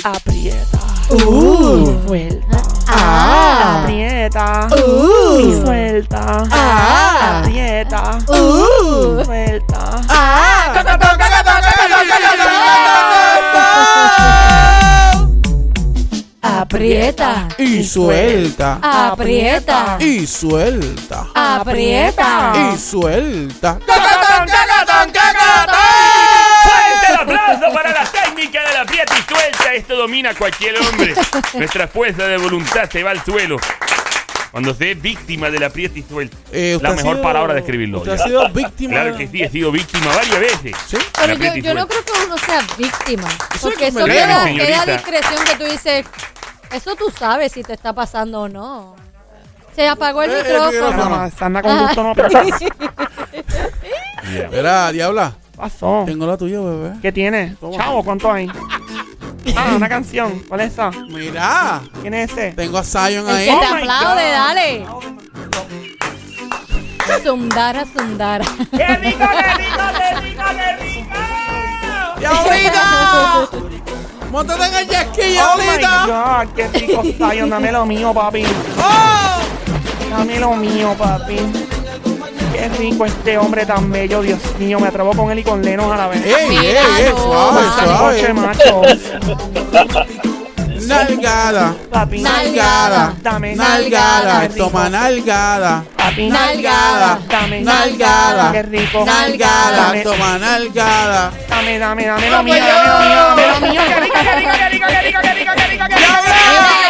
Aprieta. 0.04 0.78
Uh. 1.10 1.82
Y 1.82 2.08
suelta. 2.08 2.62
Ah. 2.88 3.82
Aprieta. 3.82 4.68
Uh. 4.72 5.38
Y 5.40 5.52
suelta. 5.64 6.42
Ah. 6.50 7.40
Aprieta. 7.40 8.18
Uh. 8.28 9.24
Suelta. 9.24 9.90
Ah. 10.08 10.70
¡Cacatón, 10.74 10.98
cacatón, 10.98 11.18
cacatón, 11.18 11.45
Aprieta. 16.46 17.48
Y 17.58 17.82
suelta. 17.84 18.78
Aprieta. 18.82 19.96
Y 20.00 20.26
suelta. 20.26 21.26
Aprieta. 21.34 22.52
Y 22.72 22.78
suelta. 22.78 23.78
¡Fuerte 26.62 27.06
el 27.08 27.14
aplauso 27.16 27.72
para 27.74 27.92
la 27.92 28.04
técnica 28.04 28.66
de 28.66 28.72
la 28.74 28.80
aprieta 28.82 29.14
y 29.18 29.22
suelta! 29.32 29.74
Esto 29.74 29.96
domina 29.96 30.30
a 30.30 30.34
cualquier 30.34 30.76
hombre. 30.80 31.14
Nuestra 31.54 31.88
fuerza 31.88 32.24
de 32.26 32.36
voluntad 32.38 32.88
se 32.90 33.02
va 33.02 33.10
al 33.10 33.24
suelo. 33.24 33.56
Cuando 34.50 34.72
se 34.74 34.92
es 34.92 35.02
víctima 35.02 35.50
de 35.50 35.58
la 35.58 35.66
aprieta 35.66 35.98
y 35.98 36.02
suelta. 36.02 36.34
Eh, 36.50 36.78
la 36.80 36.92
mejor 36.92 37.16
sido- 37.16 37.22
palabra 37.22 37.52
de 37.54 37.60
escribirlo. 37.60 37.98
Usted 37.98 38.12
ha 38.12 38.18
sido 38.24 38.48
víctima. 38.54 38.94
Claro 38.94 39.16
que 39.16 39.28
sí, 39.28 39.42
he 39.42 39.50
sido 39.50 39.70
víctima 39.70 40.06
varias 40.14 40.40
veces. 40.40 40.74
¿Sí? 40.88 40.96
Pero 41.20 41.34
yo, 41.56 41.74
no 41.74 41.86
creo 41.86 42.04
que 42.04 42.12
uno 42.24 42.38
sea 42.38 42.62
víctima. 42.78 43.28
Porque 43.60 43.88
eso 43.88 44.04
queda 44.04 44.46
discreción 44.86 45.44
que 45.44 45.54
tú 45.56 45.64
dices. 45.64 46.06
Eso 46.76 46.94
tú 46.94 47.06
sabes 47.18 47.52
si 47.52 47.62
te 47.62 47.72
está 47.72 47.92
pasando 47.94 48.42
o 48.42 48.48
no. 48.48 48.94
Se 49.74 49.88
apagó 49.88 50.22
el 50.22 50.30
Eh, 50.30 50.40
eh, 50.40 50.42
micrófono. 50.42 50.70
micrófono. 50.72 51.10
Mamá, 51.10 51.30
anda 51.40 51.62
con 51.62 51.78
gusto, 51.78 52.02
no 52.02 52.14
Yeah. 54.32 54.48
Mira, 54.50 54.90
diabla. 54.92 55.34
pasó? 55.56 56.02
Tengo 56.04 56.26
la 56.26 56.36
tuya, 56.36 56.58
bebé. 56.60 56.92
¿Qué 57.00 57.12
tiene? 57.12 57.56
Toma. 57.60 57.76
Chavo, 57.76 58.02
¿cuánto 58.04 58.30
hay? 58.32 58.50
Ah, 59.56 59.72
una 59.76 59.88
canción. 59.88 60.42
¿Cuál 60.48 60.62
es 60.62 60.72
esa? 60.72 60.90
Mira. 61.08 61.80
¿Quién 62.02 62.12
es 62.14 62.30
ese? 62.32 62.52
Tengo 62.52 62.78
a 62.78 62.82
Zion 62.84 63.28
El 63.28 63.34
ahí. 63.36 63.44
que 63.46 63.52
te 63.52 63.56
Oh 63.56 63.74
my 63.74 63.80
aplaude, 63.82 64.24
God. 64.24 64.32
dale. 64.32 64.86
Zundara, 67.22 67.84
zundara. 67.86 68.44
¡Qué 68.76 68.86
rico, 68.96 69.24
qué 69.30 69.54
rico, 69.54 69.82
qué 69.96 70.14
rico, 70.20 70.42
qué 70.56 70.76
rico! 70.76 71.14
¡Diablita! 72.18 73.48
¡Móntate 74.30 74.66
en 74.66 74.74
el 74.74 74.88
jet 74.88 75.08
ski, 75.12 75.38
¡Oh, 75.38 75.56
my! 75.56 75.82
God! 75.84 76.54
¡Qué 76.54 76.68
rico, 76.68 77.02
Zion! 77.30 77.50
Dame 77.50 77.72
lo 77.72 77.86
mío, 77.86 78.12
papi. 78.12 78.44
¡Oh! 78.78 79.38
Dame 80.10 80.40
lo 80.40 80.54
mío, 80.54 80.94
papi. 80.98 81.36
Qué 82.52 82.68
rico 82.78 83.04
este 83.04 83.38
hombre 83.38 83.66
tan 83.66 83.90
bello, 83.90 84.22
Dios 84.22 84.40
mío. 84.58 84.80
Me 84.80 84.88
atrevo 84.88 85.12
con 85.12 85.30
él 85.30 85.38
y 85.38 85.42
con 85.42 85.62
Lenos 85.62 85.92
a 85.92 85.96
la 85.96 86.08
vez. 86.08 86.24
¡Ey, 86.24 86.56
ey, 86.56 86.66
ey! 86.66 87.12
Suave, 87.16 87.62
suave. 87.84 88.34
macho. 88.34 88.82
Nalgada. 90.86 91.74
Papi. 91.90 92.22
Nalgada. 92.22 93.14
Dame. 93.22 93.56
Nalgada. 93.56 94.48
Toma 94.48 94.88
nalgada. 94.88 95.84
Papi. 96.06 96.30
Nalgada. 96.30 97.18
Dame. 97.26 97.60
Nalgada. 97.62 98.52
Qué 98.52 98.62
rico. 98.62 99.04
Nalgada. 99.04 99.86
Dame. 99.90 100.02
Toma 100.04 100.38
nalgada. 100.38 101.32
Dame, 101.48 101.78
dame, 101.80 102.06
dame 102.06 102.30
lo 102.30 102.42
mío, 102.44 102.54
yo. 102.54 102.62
dame 102.62 102.86
lo 102.86 102.98
mío, 103.00 103.16
dame 103.26 103.46
lo 103.46 103.60
mío. 103.60 103.80
Qué 103.88 104.00
rico, 104.00 104.14
qué 104.22 104.34
rico, 104.36 104.52
qué 104.56 104.68
rico, 104.70 104.86
qué 104.86 105.00
rico, 105.02 105.18
qué 105.22 105.32
rico, 105.34 105.52
qué 105.56 105.64
rico, 105.66 105.84
qué 105.88 105.96
rico, 105.96 105.96
Mira, 105.96 106.20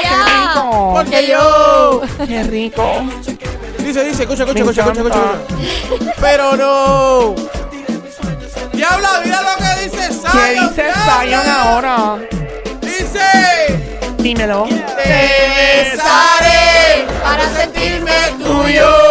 qué 0.02 0.08
ya. 0.08 0.52
rico. 0.52 0.92
Porque 0.94 1.26
yo. 1.26 2.02
Qué 2.26 2.42
rico. 2.42 3.04
Dice, 3.78 4.04
dice, 4.04 4.23
escucha, 4.25 4.44
escucha, 4.44 4.61
escucha, 4.61 4.82
escucha, 4.82 5.00
escucha. 5.00 6.12
Pero 6.20 6.56
no. 6.58 7.35
Diabla, 8.73 9.20
mira 9.25 9.40
lo 9.40 9.56
que 9.56 9.82
dice 9.85 10.12
Zion. 10.12 10.75
¿Qué 10.75 10.82
dice. 10.82 10.92
Zion 10.92 11.49
ahora? 11.49 12.18
Dice. 12.82 13.96
Dímelo. 14.18 14.64
Te 14.64 15.94
besaré 15.94 17.06
Para 17.23 17.49
sentirme 17.54 18.12
tuyo. 18.44 19.06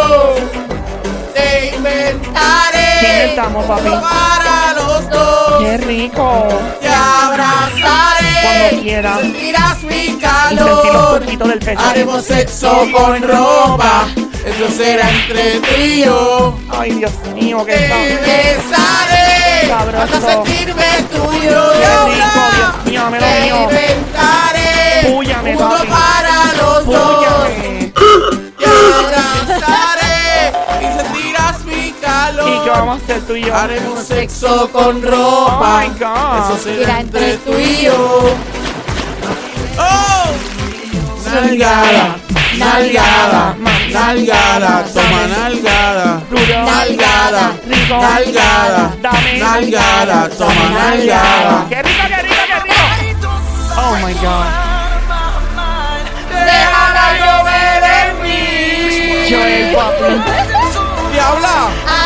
Te 2.06 2.12
¿Qué 2.12 2.18
inventaré. 2.18 3.24
inventamos, 3.24 3.66
papi? 3.66 3.90
Para 3.90 4.74
los 4.76 5.10
dos. 5.10 5.60
Qué 5.64 5.78
rico. 5.78 6.48
Te 6.82 6.90
abrazaré. 6.90 8.36
Cuando 8.70 8.82
quiera. 8.84 9.18
Sentirás 9.20 9.84
mi 9.84 9.96
Y 9.96 10.06
sentir 10.10 10.22
los 10.54 10.82
calor. 10.82 11.26
del 11.26 11.60
pecho. 11.60 11.82
Haremos 11.82 12.26
sexo 12.26 12.88
con 12.92 13.22
ropa. 13.22 14.08
Eso 14.46 14.72
será 14.78 15.10
entre 15.10 15.62
y 15.84 16.04
yo. 16.06 16.58
Ay, 16.70 16.92
Dios 16.92 17.12
mío, 17.34 17.66
qué 17.66 17.74
Te 17.74 18.18
besaré. 18.22 19.68
Sabroso. 19.68 20.04
Hasta 20.04 20.32
sentirme 20.32 20.86
tuyo. 21.12 21.72
Qué 21.74 22.14
rico, 22.14 22.42
Dios 22.56 22.86
mío, 22.86 23.10
me 23.10 23.20
lo 23.20 23.26
Te 23.26 23.42
mío. 23.42 23.56
inventaré. 23.64 25.12
Púllame, 25.12 25.58
papi. 25.58 25.88
para 25.88 26.54
los 26.58 26.86
dos. 26.86 27.50
Púllame. 27.50 27.94
Te 28.60 28.66
abrazaré. 28.66 29.65
Qué 32.66 32.70
vamos 32.72 33.00
a 33.00 33.04
hacer 33.04 33.22
tú 33.28 33.36
y 33.36 33.44
yo? 33.46 33.56
Haremos 33.56 34.00
sexo 34.04 34.70
con 34.72 35.02
ropa. 35.02 35.60
Oh 35.60 35.80
my 35.80 35.88
God. 36.00 36.58
Eso 36.58 36.64
será 36.64 36.78
Mira, 36.80 37.00
entre 37.02 37.38
tú 37.38 37.52
y 37.58 37.84
yo. 37.86 38.36
¡Oh! 39.78 40.26
Nalgada, 41.26 42.16
nalgada, 42.58 43.56
nalgada, 43.92 44.84
toma 44.94 45.28
nalgada. 45.28 46.22
Nalgada, 46.66 47.52
Rico. 47.68 47.98
nalgada, 48.02 48.96
Dame. 49.02 49.38
nalgada, 49.40 50.30
toma 50.38 50.70
nalgada. 50.74 51.66
Qué 51.70 51.82
rico, 51.84 52.04
qué 52.08 52.22
rico, 52.22 52.36
qué 52.48 53.06
rico. 53.06 53.30
Oh 53.78 53.96
my 54.06 54.14
God. 54.14 54.46
Déjala 56.32 57.06
llover 57.20 57.84
en 58.00 58.22
mí. 58.24 59.30
Joel, 59.30 59.76
papi. 59.76 60.14
Diabla, 61.12 61.58
Ah, 61.88 61.92
diabla, 61.92 62.05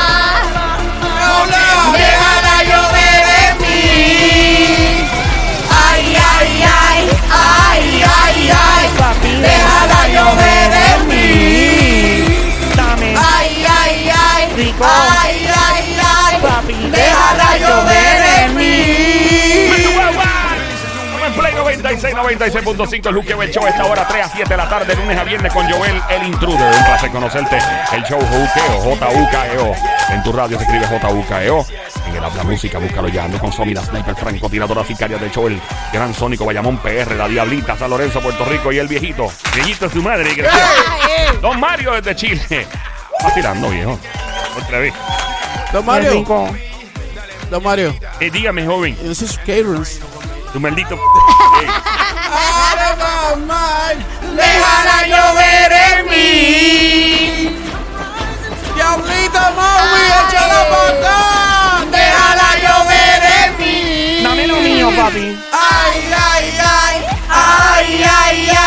96.5 22.38 23.08
el 23.08 23.16
Luque 23.16 23.34
el 23.34 23.52
Show 23.52 23.66
esta 23.66 23.86
hora 23.86 24.08
3 24.08 24.26
a 24.26 24.30
7 24.30 24.48
de 24.50 24.58
la 24.58 24.70
tarde, 24.70 24.96
lunes 24.96 25.18
a 25.18 25.24
viernes 25.24 25.52
con 25.52 25.68
Joel 25.72 26.00
el 26.10 26.28
Intruder. 26.28 26.76
Un 26.76 26.86
placer 26.86 27.10
conocerte. 27.12 27.58
El 27.92 28.04
show 28.04 28.20
Juqueo, 28.20 28.82
J-U-K-E-O. 28.96 29.76
En 30.14 30.24
tu 30.24 30.32
radio 30.32 30.58
se 30.58 30.64
escribe 30.64 30.86
J-U-K-E-O. 30.88 31.66
En 32.08 32.16
el 32.16 32.24
habla 32.24 32.44
música, 32.44 32.78
búscalo 32.78 33.08
ya. 33.08 33.24
Ando 33.26 33.40
con 33.40 33.52
Somi, 33.52 33.74
la 33.74 33.82
sniper 33.84 34.16
francotiradora 34.16 34.84
sicaria 34.86 35.18
del 35.18 35.32
show, 35.32 35.48
el 35.48 35.60
gran 35.92 36.14
Sónico 36.14 36.46
Bayamón 36.46 36.78
PR, 36.78 37.16
la 37.16 37.28
Diablita, 37.28 37.76
San 37.78 37.90
Lorenzo, 37.90 38.22
Puerto 38.22 38.46
Rico 38.46 38.72
y 38.72 38.78
el 38.78 38.88
viejito. 38.88 39.28
Viejito 39.56 39.88
es 39.88 39.92
su 39.94 40.02
madre. 40.04 40.36
que 40.36 40.44
decía, 40.44 40.60
Don 41.42 41.60
Mario 41.60 41.94
desde 41.94 42.16
Chile. 42.16 42.68
Vacilando, 43.24 43.70
viejo. 43.70 44.00
Otra 44.64 44.80
vez. 44.80 44.94
Don 45.74 45.86
Mario. 45.86 46.26
Don 47.50 47.64
Mario, 47.64 47.96
Eh, 48.20 48.30
dígame, 48.30 48.66
joven. 48.68 48.96
this 48.98 49.24
is 49.24 49.38
Caterers. 49.40 50.00
Tu 50.54 50.60
maldito. 50.60 50.96
Eh, 52.32 53.98
Déjala 54.36 54.98
llover 55.08 55.72
en 55.72 56.06
mí. 56.10 57.60
Diablita, 58.76 59.52
mami, 59.58 60.04
échala 60.20 60.62
para 60.70 60.90
acá. 60.94 61.22
Déjala 61.92 62.50
llover 62.64 63.22
en 63.44 63.50
mí. 63.60 64.24
Dame 64.24 64.48
lo 64.48 64.58
mío, 64.58 64.92
papi. 64.96 65.38
Ay, 65.52 66.14
ay, 66.32 66.46
ay, 66.60 66.98
ay, 67.30 68.04
ay, 68.04 68.50
ay. 68.52 68.59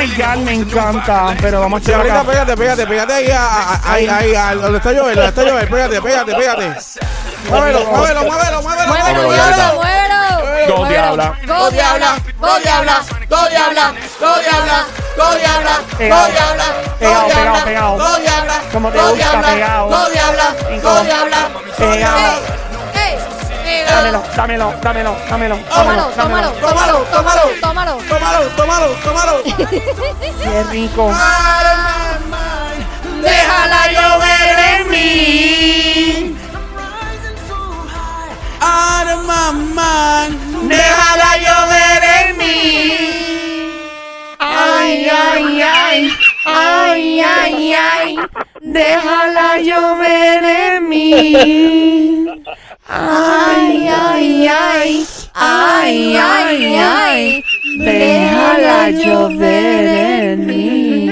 My 0.00 0.06
God, 0.16 0.38
me 0.44 0.54
encanta. 0.54 1.34
Pero 1.40 1.60
vamos 1.60 1.80
a 1.80 1.84
Sí, 1.84 1.90
echar 1.90 2.00
ahorita 2.00 2.20
acá. 2.20 2.30
pégate, 2.30 2.56
pégate, 2.56 2.86
pégate 2.86 3.12
ahí, 3.12 3.30
a- 3.30 3.46
a- 3.46 3.92
ahí, 3.92 4.08
ahí, 4.08 4.34
a- 4.34 4.54
donde 4.54 4.78
está 4.78 4.90
Joel, 4.94 5.14
donde 5.14 5.28
está 5.28 5.42
Joel, 5.42 5.68
pégate, 5.68 6.00
pégate, 6.02 6.34
pégate. 6.34 6.74
Muévelo, 7.50 7.84
muévelo, 7.84 8.20
muévelo, 8.24 8.62
muévelo, 8.62 8.62
muévelo, 8.62 8.88
Vámonos, 8.88 9.24
muévelo, 9.24 9.74
muévelo. 9.74 10.00
Go, 10.68 10.86
Diabla. 10.86 11.34
Go, 11.46 11.70
diabla. 11.70 12.16
Go, 12.38 12.60
diabla. 12.60 13.02
go 13.28 13.48
diabla, 13.48 13.92
go 14.20 14.30
diabla, 14.30 14.30
go 14.30 14.34
diabla, 14.40 14.86
go 15.16 15.36
diabla, 15.36 15.74
Pegado, 15.98 16.26
go 16.26 16.98
pegado, 16.98 17.26
diabla, 17.26 17.64
pegado. 17.64 17.98
go 17.98 18.16
diabla, 18.20 18.54
Como 18.72 18.90
te 18.90 18.98
go 18.98 19.08
gusta, 19.10 19.16
diabla, 19.30 19.48
pegado. 19.52 19.86
go 19.88 20.10
diabla, 20.10 20.54
go 20.82 21.02
diabla, 21.02 21.48
go 21.78 21.92
diabla. 21.92 22.32
Ey, 22.34 22.59
Dámelo, 23.86 24.22
dámelo, 24.36 24.74
dámelo, 24.82 25.16
dámelo. 25.28 25.56
Tómalo, 25.68 26.10
dámelo, 26.16 26.50
tómalo, 26.52 26.52
dámelo. 26.60 27.04
tómalo, 27.10 27.50
tómalo, 27.60 27.60
tómalo. 27.60 27.96
Tómalo, 28.08 28.42
tómalo, 28.56 28.88
tómalo. 29.04 29.42
Qué 30.42 30.62
rico. 30.70 31.12
Déjala 33.22 33.82
llover 33.92 34.58
en 34.72 34.90
mí. 34.90 36.36
Out 38.60 39.08
of 39.08 39.20
my 39.26 39.52
mind. 39.78 40.68
Déjala 40.68 41.30
llover 41.44 42.02
en 42.18 42.36
mí. 42.38 43.20
Ay, 44.38 45.08
ay, 45.08 45.62
ay, 45.62 46.10
ay, 46.46 47.20
ay, 47.20 47.74
ay, 47.74 48.16
déjala 48.60 49.58
llover 49.58 50.44
en 50.44 50.88
mí. 50.88 52.26
Ay, 52.92 53.86
ay, 53.86 54.48
ay, 54.48 55.06
ay, 55.32 56.16
ay, 56.16 56.76
ay, 56.76 57.44
déjala 57.78 58.90
llover 58.90 59.86
en 59.86 60.46
mí. 60.46 61.10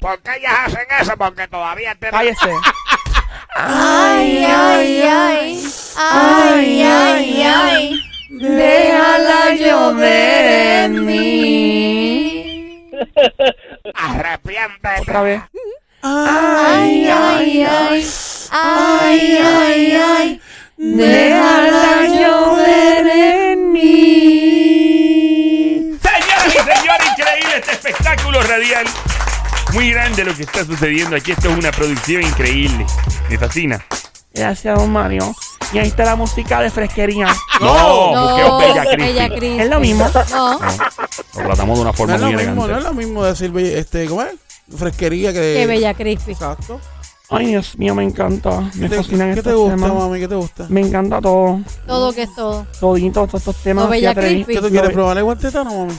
¿Por 0.00 0.20
qué 0.22 0.36
ellas 0.38 0.52
hacen 0.66 0.86
eso? 1.00 1.16
Porque 1.16 1.46
todavía 1.46 1.94
tienen... 1.94 2.18
Cállese. 2.18 2.50
Ay, 3.54 4.44
ay, 4.44 5.02
ay, 5.02 5.64
ay, 5.96 6.82
ay, 6.82 7.42
ay, 7.42 8.00
Déjala 8.28 9.54
llover 9.54 10.44
en 10.84 11.06
mí. 11.06 12.90
Arrepiéntete. 13.94 15.02
Otra 15.02 15.22
vez. 15.22 15.42
Ay, 16.06 17.08
ay, 17.08 17.64
ay, 17.64 18.06
ay, 18.50 19.38
ay, 19.42 19.96
ay, 19.96 20.40
Déjala 20.76 22.06
llover 22.08 23.06
en 23.06 23.72
mí. 23.72 25.80
Señoras 26.02 26.46
y 26.46 26.50
señores, 26.50 27.08
increíble 27.16 27.56
este 27.58 27.72
espectáculo 27.72 28.42
radial. 28.42 28.84
Muy 29.72 29.90
grande 29.92 30.24
lo 30.24 30.34
que 30.34 30.42
está 30.42 30.62
sucediendo 30.64 31.16
aquí. 31.16 31.32
Esto 31.32 31.48
es 31.50 31.56
una 31.58 31.70
producción 31.72 32.22
increíble. 32.22 32.84
Me 33.30 33.38
fascina. 33.38 33.82
Gracias, 34.34 34.76
don 34.76 34.92
Mario. 34.92 35.34
Y 35.72 35.78
ahí 35.78 35.86
está 35.88 36.04
la 36.04 36.16
música 36.16 36.60
de 36.60 36.70
fresquería. 36.70 37.28
No, 37.60 38.36
No, 38.36 38.58
Bella 38.58 38.84
Cristi. 39.30 39.58
Es 39.60 39.70
lo 39.70 39.80
mismo. 39.80 40.06
No, 40.30 40.58
No, 40.58 40.60
lo 41.34 41.42
tratamos 41.46 41.78
de 41.78 41.82
una 41.82 41.90
No 41.90 41.96
forma 41.96 42.14
es 42.16 42.20
lo 42.20 42.26
muy 42.26 42.36
mismo, 42.36 42.54
no 42.54 42.64
elegante. 42.64 42.78
es 42.78 42.84
lo 42.84 42.92
mismo 42.94 43.24
decir, 43.24 43.52
este, 43.56 44.06
¿cómo 44.06 44.22
es? 44.22 44.34
Fresquería 44.76 45.32
que... 45.32 45.40
que 45.58 45.66
Bella 45.66 45.94
Crispy. 45.94 46.32
Exacto. 46.32 46.80
Ay, 47.30 47.46
Dios 47.46 47.76
mío, 47.78 47.94
me 47.94 48.04
encanta. 48.04 48.60
Me 48.74 48.82
¿Qué 48.82 48.88
te, 48.90 48.96
fascinan 48.96 49.28
qué 49.30 49.34
te 49.42 49.48
estos 49.48 49.54
gusta, 49.56 49.74
temas. 49.76 49.92
mami? 49.94 50.20
¿Qué 50.20 50.28
te 50.28 50.34
gusta? 50.34 50.66
Me 50.68 50.80
encanta 50.82 51.20
todo. 51.20 51.60
Todo 51.86 52.12
que 52.12 52.22
es 52.22 52.34
todo. 52.34 52.66
Todito, 52.78 53.26
todos 53.26 53.34
estos 53.40 53.56
temas. 53.56 53.88
Bella 53.88 54.10
así 54.10 54.18
atreví- 54.20 54.34
Crispy. 54.44 54.54
¿Qué 54.54 54.60
tú 54.60 54.68
quieres 54.70 54.90
probar 54.90 55.16
el 55.18 55.24
guantetano, 55.24 55.74
mami? 55.74 55.94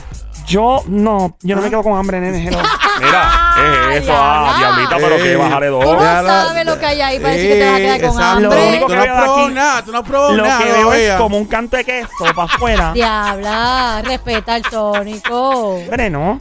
Yo, 0.46 0.82
no, 0.86 1.36
yo 1.42 1.56
no 1.56 1.60
¿Ah? 1.60 1.64
me 1.64 1.70
quedo 1.70 1.82
con 1.82 1.98
hambre, 1.98 2.20
nene. 2.20 2.46
hello. 2.46 2.58
Mira, 3.00 3.92
es 3.96 4.02
eso, 4.04 4.12
ah, 4.14 4.54
diablita, 4.56 4.96
pero 4.96 5.16
que 5.16 5.30
Ey. 5.32 5.36
bajaré 5.36 5.66
Tú 5.66 5.72
dos. 5.74 5.84
no 5.84 6.00
Déjala- 6.00 6.44
sabes 6.46 6.66
lo 6.66 6.78
que 6.78 6.86
hay 6.86 7.00
ahí 7.00 7.18
para 7.18 7.34
decir 7.34 7.50
que 7.50 7.58
te 7.58 7.64
vas 7.66 7.74
a 7.74 7.78
quedar 7.78 8.00
con 8.00 8.10
Exacto. 8.10 8.40
Lo 8.40 8.46
hambre. 8.52 8.68
único 8.68 8.86
Tú 8.86 8.92
que 8.92 8.96
no 8.96 9.02
veo 9.02 9.12
has 9.14 9.18
probado 9.24 9.44
aquí- 9.44 9.54
nada, 9.54 9.82
tú 9.84 9.92
no 9.92 9.98
has 9.98 10.04
probado 10.06 10.32
Lo 10.36 10.42
nada. 10.44 10.58
que 10.58 10.64
veo 10.64 10.76
es 10.76 10.82
todavía. 10.84 11.18
como 11.18 11.38
un 11.38 11.44
canto 11.46 11.76
de 11.76 11.84
queso 11.84 12.08
para 12.36 12.42
afuera. 12.54 12.92
Diabla, 12.94 14.02
respeta 14.04 14.54
al 14.54 14.62
tónico. 14.62 15.50
Hombre, 15.50 16.10
no. 16.10 16.38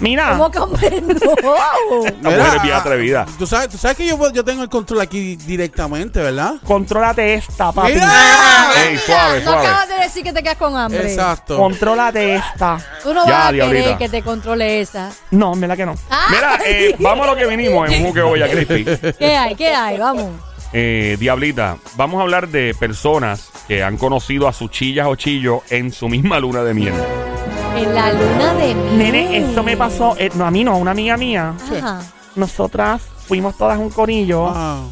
Mira, 0.00 0.30
¿Cómo 0.36 0.48
no? 0.54 2.02
La 2.22 2.30
mujer 2.30 2.56
es 2.56 2.62
bien 2.62 2.74
atrevida. 2.74 3.26
Tú 3.38 3.46
sabes, 3.46 3.68
tú 3.68 3.78
sabes 3.78 3.96
que 3.96 4.06
yo, 4.06 4.18
yo 4.32 4.44
tengo 4.44 4.62
el 4.62 4.68
control 4.68 5.00
aquí 5.00 5.36
directamente, 5.36 6.20
¿verdad? 6.20 6.54
contrólate 6.64 7.34
esta, 7.34 7.70
papi. 7.72 7.92
¡Mira! 7.92 8.70
Ey, 8.88 8.98
suave, 8.98 9.38
no 9.40 9.52
suave. 9.52 9.66
acabas 9.66 9.88
de 9.88 9.94
decir 9.96 10.22
que 10.24 10.32
te 10.32 10.42
quedas 10.42 10.56
con 10.56 10.76
hambre. 10.76 11.08
Exacto. 11.10 11.56
Contrólate 11.56 12.34
esta. 12.36 12.78
Tú 13.02 13.14
no 13.14 13.24
Ya, 13.26 13.32
vas 13.32 13.46
a 13.48 13.52
diablita. 13.52 13.82
querer 13.84 13.98
que 13.98 14.08
te 14.08 14.22
controle 14.22 14.80
esa. 14.80 15.10
No, 15.30 15.52
en 15.54 15.60
verdad 15.60 15.76
que 15.76 15.86
no. 15.86 15.94
Ah, 16.10 16.26
Mira, 16.30 16.58
eh, 16.66 16.96
vamos 16.98 17.26
a 17.26 17.30
lo 17.30 17.36
que 17.36 17.46
vinimos 17.46 17.88
en 17.90 18.00
un 18.02 18.08
juqueo 18.08 18.32
Bella 18.32 18.48
Crispy. 18.50 18.84
¿Qué 19.18 19.36
hay? 19.36 19.54
¿Qué 19.54 19.68
hay? 19.74 19.98
Vamos. 19.98 20.30
Eh, 20.72 21.16
Diablita, 21.20 21.76
vamos 21.94 22.18
a 22.18 22.22
hablar 22.22 22.48
de 22.48 22.74
personas 22.74 23.48
que 23.68 23.84
han 23.84 23.96
conocido 23.96 24.48
a 24.48 24.52
sus 24.52 24.70
chillas 24.72 25.06
o 25.06 25.14
chillos 25.14 25.60
en 25.70 25.92
su 25.92 26.08
misma 26.08 26.40
luna 26.40 26.64
de 26.64 26.74
miel. 26.74 26.94
En 27.76 27.94
la 27.94 28.12
luna 28.12 28.54
de 28.54 28.74
miel. 28.74 28.98
Nene, 28.98 29.36
eso 29.38 29.62
me 29.62 29.76
pasó. 29.76 30.14
eh, 30.18 30.30
no, 30.34 30.46
a 30.46 30.50
mí 30.50 30.64
no, 30.64 30.72
a 30.72 30.76
una 30.76 30.92
amiga 30.92 31.16
mía. 31.16 31.54
Ajá. 31.78 32.00
Nosotras 32.36 33.02
fuimos 33.26 33.56
todas 33.56 33.78
un 33.78 33.90
corillo 33.90 34.42
Wow. 34.52 34.90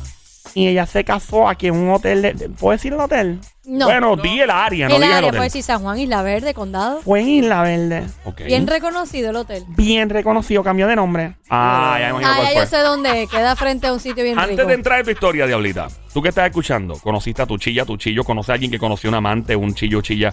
y 0.55 0.67
ella 0.69 0.87
se 0.87 1.05
casó 1.05 1.49
aquí 1.49 1.69
en 1.69 1.77
un 1.77 1.91
hotel. 1.93 2.23
De, 2.23 2.49
¿Puedo 2.49 2.73
decir 2.73 2.93
el 2.93 3.01
hotel? 3.01 3.41
No. 3.65 3.87
Bueno, 3.87 4.17
di 4.17 4.41
el 4.41 4.51
área, 4.51 4.89
no 4.89 4.97
el 4.97 5.03
el 5.05 5.09
área 5.13 5.19
hotel. 5.29 5.31
puede 5.39 5.45
decir 5.45 5.63
San 5.63 5.81
Juan, 5.83 5.99
Isla 5.99 6.23
Verde, 6.23 6.53
Condado. 6.55 7.01
Fue 7.03 7.21
en 7.21 7.29
Isla 7.29 7.63
Verde. 7.63 8.05
Ok. 8.25 8.43
Bien 8.43 8.67
reconocido 8.67 9.31
el 9.31 9.37
hotel. 9.37 9.65
Bien 9.69 10.09
reconocido, 10.11 10.65
cambió 10.65 10.89
de 10.89 10.97
nombre. 10.97 11.37
Ah, 11.49 11.97
ya 12.01 12.11
imagino 12.11 12.31
Ah, 12.31 12.35
cuál 12.37 12.47
ya 12.49 12.53
fue. 12.55 12.61
yo 12.63 12.67
sé 12.67 12.79
dónde 12.79 13.23
es. 13.23 13.31
Queda 13.31 13.55
frente 13.57 13.87
a 13.87 13.93
un 13.93 14.01
sitio 14.01 14.25
bien 14.25 14.39
Antes 14.39 14.57
rico. 14.57 14.69
de 14.69 14.75
entrar 14.75 14.99
en 14.99 15.05
tu 15.05 15.11
historia, 15.13 15.47
Diablita, 15.47 15.87
tú 16.13 16.21
que 16.21 16.31
estás 16.31 16.47
escuchando, 16.47 16.95
conociste 16.99 17.43
a 17.43 17.47
tu 17.47 17.57
chilla, 17.59 17.85
tu 17.85 17.97
chillo, 17.97 18.25
conoces 18.25 18.51
a 18.51 18.53
alguien 18.55 18.71
que 18.73 18.79
conoció 18.81 19.09
un 19.11 19.15
amante, 19.15 19.55
un 19.55 19.75
chillo, 19.75 20.01
chilla, 20.01 20.33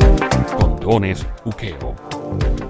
Condones 0.60 1.26
Juqueo. 1.44 1.94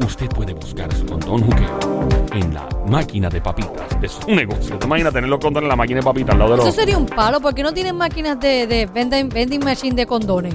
Usted 0.07 0.29
puede 0.29 0.55
buscar 0.55 0.95
su 0.95 1.05
condón 1.05 1.43
Juqueo 1.43 2.09
en 2.33 2.55
la 2.55 2.69
máquina 2.89 3.29
de 3.29 3.41
papitas 3.41 4.01
de 4.01 4.07
su 4.09 4.31
negocio. 4.33 4.79
¿Te 4.79 4.87
imaginas 4.87 5.13
tener 5.13 5.29
los 5.29 5.41
condones 5.41 5.65
en 5.65 5.71
la 5.71 5.75
máquina 5.77 5.99
de 5.99 6.05
papitas 6.05 6.33
al 6.35 6.39
lado 6.39 6.53
de 6.53 6.57
Eso 6.59 6.67
los... 6.67 6.75
sería 6.77 6.97
un 6.97 7.07
palo. 7.07 7.41
¿Por 7.41 7.55
qué 7.57 7.65
no 7.65 7.75
tienen 7.75 7.97
máquinas 7.97 8.39
de, 8.39 8.69
de 8.69 8.87
vending, 8.87 9.31
vending 9.31 9.65
machine 9.65 9.97
de 9.97 10.07
condones? 10.07 10.55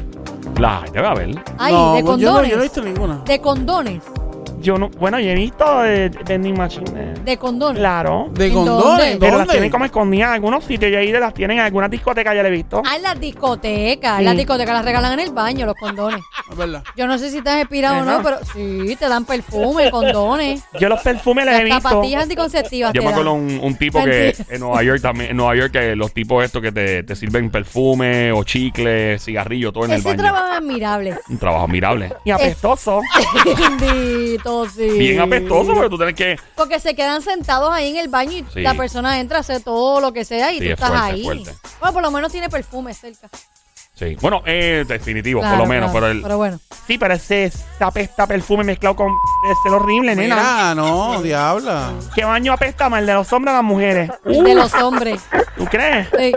La, 0.58 0.84
debe 0.94 1.08
haber. 1.08 1.44
Ay, 1.58 1.74
No, 1.74 1.94
de 1.96 2.00
yo 2.00 2.06
no- 2.06 2.12
condones. 2.12 2.50
Yo 2.50 2.56
no 2.56 2.62
he 2.62 2.65
visto 2.65 2.82
ninguna. 2.82 3.17
De 3.26 3.41
condones. 3.41 4.04
Yo 4.62 4.78
no, 4.78 4.89
bueno, 4.89 5.19
yo 5.19 5.30
he 5.30 5.36
visto 5.36 5.82
de, 5.82 6.10
de 6.10 6.24
vending 6.24 6.58
machine. 6.58 6.86
eh. 6.95 7.13
De 7.26 7.38
condones. 7.38 7.80
Claro. 7.80 8.30
¿De 8.32 8.47
¿En 8.47 8.54
condones? 8.54 8.84
dónde? 8.86 9.17
Pero 9.19 9.38
las 9.38 9.47
tienen 9.47 9.69
como 9.69 9.86
escondidas 9.86 10.28
en 10.30 10.34
algunos 10.36 10.63
sitios 10.63 10.91
y 10.91 10.95
ahí 10.95 11.12
las 11.12 11.34
tienen 11.34 11.58
en 11.60 11.63
algunas 11.65 11.89
discotecas, 11.89 12.36
ya 12.36 12.43
le 12.43 12.50
he 12.50 12.52
visto. 12.52 12.82
Ah, 12.86 12.95
en 12.95 13.04
las 13.04 13.19
discotecas. 13.19 14.15
Sí. 14.17 14.19
En 14.21 14.26
las 14.26 14.38
discotecas 14.38 14.74
las 14.76 14.86
regalan 14.86 15.13
en 15.13 15.19
el 15.21 15.32
baño, 15.32 15.65
los 15.65 15.76
condones. 15.76 16.21
Es 16.52 16.58
verdad. 16.58 16.84
Yo 16.97 17.08
no 17.08 17.17
sé 17.17 17.30
si 17.32 17.38
estás 17.38 17.60
inspirado 17.62 18.02
o 18.02 18.04
no, 18.04 18.21
pero 18.21 18.38
sí, 18.54 18.97
te 19.00 19.08
dan 19.08 19.24
perfume, 19.24 19.89
condones, 19.89 20.62
Yo 20.78 20.89
los 20.89 21.00
perfumes 21.02 21.45
les 21.45 21.62
he 21.62 21.63
visto. 21.63 21.80
zapatillas 21.82 22.24
anticonceptivas. 22.24 22.91
Yo 22.93 23.00
te 23.00 23.06
me 23.08 23.12
acuerdo 23.12 23.34
un, 23.34 23.58
un 23.63 23.76
tipo 23.76 24.04
que 24.04 24.36
en 24.50 24.60
Nueva 24.60 24.84
York 24.84 25.02
también, 25.02 25.32
en 25.32 25.38
Nueva 25.38 25.56
York 25.56 25.71
que 25.71 25.95
los 25.95 26.12
tipos 26.13 26.43
estos 26.43 26.62
que 26.62 26.74
te, 26.74 27.04
te 27.04 27.15
sirven 27.15 27.50
perfume 27.50 28.34
o 28.34 28.43
chicle, 28.43 29.17
cigarrillo, 29.19 29.71
todo 29.71 29.86
en 29.86 29.91
el 29.91 30.00
Ese 30.00 30.10
baño. 30.10 30.24
trabajo 30.24 30.52
es 30.52 30.58
admirable. 30.58 31.17
Un 31.30 31.38
trabajo 31.38 31.63
admirable. 31.65 32.13
Y 32.26 32.32
apestoso. 32.32 33.00
Bendito, 33.80 34.50
Bien 34.97 35.19
apestoso 35.19 35.73
porque 35.73 35.89
tú 35.89 35.97
tienes 35.97 36.15
que... 36.15 36.37
Porque 36.55 36.79
se 36.79 36.95
quedan 36.95 37.21
sentados 37.21 37.71
ahí 37.71 37.89
en 37.91 37.97
el 37.97 38.07
baño 38.09 38.31
y 38.37 38.45
Sí. 38.53 38.61
la 38.61 38.73
persona 38.73 39.19
entra 39.19 39.37
a 39.37 39.41
hacer 39.41 39.61
todo 39.61 39.99
lo 40.01 40.11
que 40.13 40.25
sea 40.25 40.51
y 40.51 40.55
Sí, 40.55 40.59
tú 40.59 40.65
es 40.65 40.71
estás 40.71 40.89
fuerte, 40.89 41.07
es 41.07 41.13
ahí. 41.13 41.23
fuerte. 41.23 41.55
Bueno, 41.79 41.93
por 41.93 42.01
lo 42.03 42.11
menos 42.11 42.31
tiene 42.31 42.49
perfume 42.49 42.93
cerca. 42.93 43.29
Sí. 44.01 44.17
Bueno, 44.19 44.41
eh, 44.47 44.83
definitivo, 44.87 45.41
Claro, 45.41 45.57
por 45.57 45.67
lo 45.67 45.69
menos, 45.71 45.91
claro. 45.91 46.07
pero 46.07 46.11
el... 46.11 46.21
Pero 46.23 46.37
bueno. 46.37 46.59
Sí, 46.87 46.97
pero 46.97 47.13
ese 47.13 47.51
apesta 47.79 48.25
perfume 48.25 48.63
mezclado 48.63 48.95
con 48.95 49.11
es 49.49 49.71
horrible, 49.71 50.15
nena. 50.15 50.35
Mira, 50.35 50.75
no, 50.75 51.21
diabla. 51.21 51.93
¿Qué 52.15 52.25
baño 52.25 52.51
apesta 52.51 52.89
más, 52.89 53.01
el 53.01 53.05
de 53.05 53.13
los 53.13 53.31
hombres 53.31 53.53
o 53.53 53.57
las 53.57 53.63
mujeres? 53.63 54.11
De 54.25 54.55
los 54.55 54.73
hombres. 54.73 55.21
¿Tú 55.55 55.65
crees? 55.65 56.07
Sí. 56.17 56.31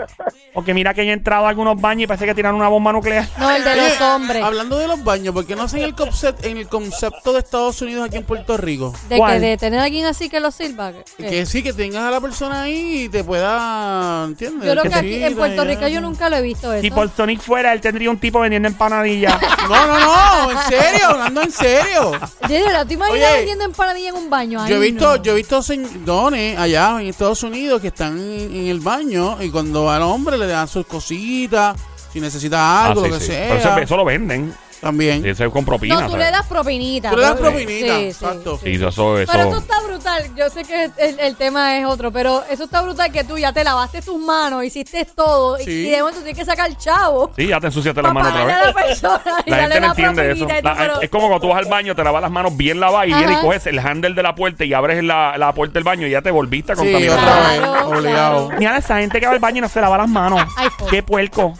Porque 0.53 0.73
mira 0.73 0.93
que 0.93 1.05
yo 1.05 1.11
he 1.11 1.13
entrado 1.13 1.45
a 1.45 1.49
algunos 1.49 1.79
baños 1.79 2.03
y 2.03 2.07
parece 2.07 2.25
que 2.25 2.33
tiran 2.33 2.55
una 2.55 2.69
bomba 2.69 2.93
nuclear. 2.93 3.27
No, 3.37 3.51
el 3.51 3.63
de 3.63 3.75
los 3.75 3.85
Oye, 3.85 4.03
hombres. 4.03 4.43
Hablando 4.43 4.77
de 4.77 4.87
los 4.87 5.03
baños, 5.03 5.33
¿por 5.33 5.45
qué 5.45 5.55
no 5.55 5.63
hacen 5.63 5.81
el 5.81 5.93
concepto, 5.93 6.47
en 6.47 6.57
el 6.57 6.67
concepto 6.69 7.33
de 7.33 7.39
Estados 7.39 7.81
Unidos 7.81 8.05
aquí 8.05 8.17
en 8.17 8.23
Puerto 8.23 8.55
Rico? 8.55 8.93
De 9.09 9.17
¿Cuál? 9.17 9.41
que 9.41 9.47
de 9.47 9.57
tener 9.57 9.79
a 9.81 9.83
alguien 9.83 10.05
así 10.05 10.29
que 10.29 10.39
lo 10.39 10.51
sirva. 10.51 10.93
¿qué? 11.17 11.25
Que 11.25 11.45
sí, 11.45 11.61
que 11.61 11.73
tengas 11.73 12.03
a 12.03 12.11
la 12.11 12.21
persona 12.21 12.61
ahí 12.63 13.03
y 13.03 13.09
te 13.09 13.23
pueda, 13.23 14.23
¿entiendes? 14.23 14.65
Yo 14.65 14.71
creo 14.79 14.83
que 14.83 14.95
aquí 14.95 15.23
en 15.23 15.35
Puerto 15.35 15.65
Rico 15.65 15.87
yo 15.87 15.99
nunca 15.99 16.29
lo 16.29 16.37
he 16.37 16.41
visto 16.41 16.71
eso. 16.71 16.81
Si 16.81 16.89
por 16.89 17.09
Sonic 17.09 17.41
fuera, 17.55 17.71
él 17.73 17.79
tendría 17.81 18.09
un 18.09 18.17
tipo 18.17 18.39
vendiendo 18.41 18.67
empanadillas. 18.67 19.33
No, 19.65 19.87
no, 19.87 19.99
no, 19.99 20.51
en 20.51 20.57
serio, 20.69 21.07
hablando 21.07 21.41
en 21.41 21.51
serio. 21.51 22.11
Yo 22.41 22.47
digo, 22.49 22.67
¿te 22.87 22.93
imaginas 22.93 23.29
Oye, 23.29 23.37
vendiendo 23.37 23.63
empanadilla 23.65 24.09
en 24.09 24.15
un 24.15 24.29
baño? 24.29 24.61
Ay, 24.61 24.69
Yo 24.69 24.75
he 24.75 24.79
visto, 24.91 25.17
no. 25.17 25.23
yo 25.23 25.31
he 25.31 25.35
visto 25.37 25.63
señorones 25.63 26.59
allá 26.59 27.01
en 27.01 27.07
Estados 27.07 27.41
Unidos 27.41 27.81
que 27.81 27.87
están 27.87 28.19
en, 28.19 28.55
en 28.55 28.67
el 28.67 28.79
baño 28.79 29.37
y 29.41 29.49
cuando 29.49 29.89
al 29.89 30.03
hombre 30.03 30.37
le 30.37 30.45
dan 30.45 30.67
sus 30.67 30.85
cositas, 30.85 31.75
si 32.13 32.19
necesita 32.21 32.85
algo, 32.85 33.01
Ah, 33.01 33.05
sí, 33.05 33.09
lo 33.09 33.17
que 33.17 33.21
sí. 33.25 33.31
sea. 33.31 33.47
Pero 33.47 33.59
eso, 33.59 33.77
eso 33.79 33.97
lo 33.97 34.05
venden. 34.05 34.53
También. 34.81 35.23
Sí, 35.23 35.29
Eso 35.29 35.45
es 35.45 35.51
con 35.51 35.65
propina. 35.65 35.95
No, 35.95 36.01
tú 36.05 36.11
¿sabes? 36.11 36.25
le 36.27 36.31
das 36.31 36.45
propinita. 36.47 37.09
Tú 37.09 37.15
le 37.17 37.21
das 37.23 37.31
pero- 37.35 37.43
propinita, 37.51 37.95
Sí, 37.95 38.01
sí, 38.01 38.05
exacto. 38.07 38.59
Sí, 38.63 38.71
eso, 38.75 38.87
eso, 39.19 39.31
Pero 39.31 39.47
eso 39.49 39.57
está 39.57 39.81
brutal. 39.81 40.23
Yo 40.35 40.49
sé 40.49 40.63
que 40.63 40.91
el, 40.97 41.19
el 41.19 41.35
tema 41.35 41.77
es 41.77 41.85
otro, 41.85 42.11
pero 42.11 42.43
eso 42.49 42.65
está 42.65 42.81
brutal 42.81 43.11
que 43.11 43.23
tú 43.23 43.37
ya 43.37 43.51
te 43.53 43.63
lavaste 43.63 44.01
tus 44.01 44.17
manos, 44.19 44.63
hiciste 44.63 45.05
todo 45.05 45.59
y- 45.59 45.63
Sí. 45.63 45.71
y 45.87 45.89
de 45.91 45.99
momento 45.99 46.19
tienes 46.21 46.37
que 46.37 46.45
sacar 46.45 46.69
el 46.69 46.77
chavo. 46.77 47.31
Sí, 47.35 47.47
ya 47.47 47.59
te 47.59 47.67
ensuciaste 47.67 48.01
las 48.01 48.13
manos 48.13 48.31
otra 48.31 48.45
vez. 48.45 48.55
a 48.55 48.65
la 48.67 48.73
persona 48.73 49.21
y 49.45 49.49
La 49.49 49.57
gente 49.57 49.79
no 49.81 49.87
entiende 49.87 50.31
eso. 50.31 50.47
La- 50.63 50.75
pero- 50.75 51.01
es 51.01 51.09
como 51.09 51.27
cuando 51.27 51.39
tú 51.47 51.53
vas 51.53 51.57
al 51.63 51.69
baño, 51.69 51.95
te 51.95 52.03
lavas 52.03 52.21
las 52.21 52.31
manos 52.31 52.55
bien 52.55 52.79
lavadas 52.79 53.07
y 53.07 53.11
Ajá. 53.11 53.19
vienes 53.21 53.39
y 53.39 53.41
coges 53.45 53.65
el 53.67 53.79
handle 53.79 54.13
de 54.13 54.23
la 54.23 54.35
puerta 54.35 54.63
y 54.65 54.73
abres 54.73 55.03
la, 55.03 55.37
la 55.37 55.53
puerta 55.53 55.73
del 55.75 55.83
baño 55.83 56.07
y 56.07 56.11
ya 56.11 56.21
te 56.21 56.31
volviste 56.31 56.73
a 56.73 56.75
Sí, 56.75 56.81
contaminar. 56.83 57.17
otra 57.19 57.49
vez, 57.49 57.59
Claro, 57.59 57.87
obligado. 57.89 58.45
claro. 58.47 58.59
Mira 58.59 58.77
esa 58.77 58.97
gente 58.99 59.19
que 59.19 59.25
va 59.25 59.33
al 59.33 59.39
baño 59.39 59.57
y 59.57 59.61
no 59.61 59.69
se 59.69 59.81
lava 59.81 59.97
las 59.97 60.09
manos. 60.09 60.41
Qué 60.89 61.01
puerco. 61.03 61.53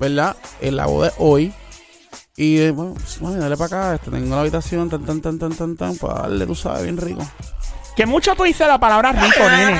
¿verdad? 0.00 0.34
En 0.62 0.76
la 0.76 0.86
boda 0.86 1.12
hoy. 1.18 1.52
Y 2.34 2.70
bueno, 2.70 2.94
pues, 2.94 3.36
dale 3.36 3.56
para 3.58 3.66
acá, 3.66 3.94
este, 3.96 4.10
tengo 4.10 4.34
la 4.34 4.40
habitación, 4.40 4.88
tan, 4.88 5.04
tan, 5.04 5.20
tan, 5.20 5.38
tan, 5.38 5.52
tan, 5.52 5.76
tan, 5.76 5.96
para 5.96 6.20
darle, 6.20 6.46
tú 6.46 6.54
sabes, 6.54 6.84
bien 6.84 6.96
rico. 6.96 7.20
Que 7.98 8.06
mucho 8.06 8.36
tú 8.36 8.44
dices 8.44 8.66
la 8.68 8.78
palabra 8.78 9.10
rico, 9.10 9.40
nene. 9.50 9.74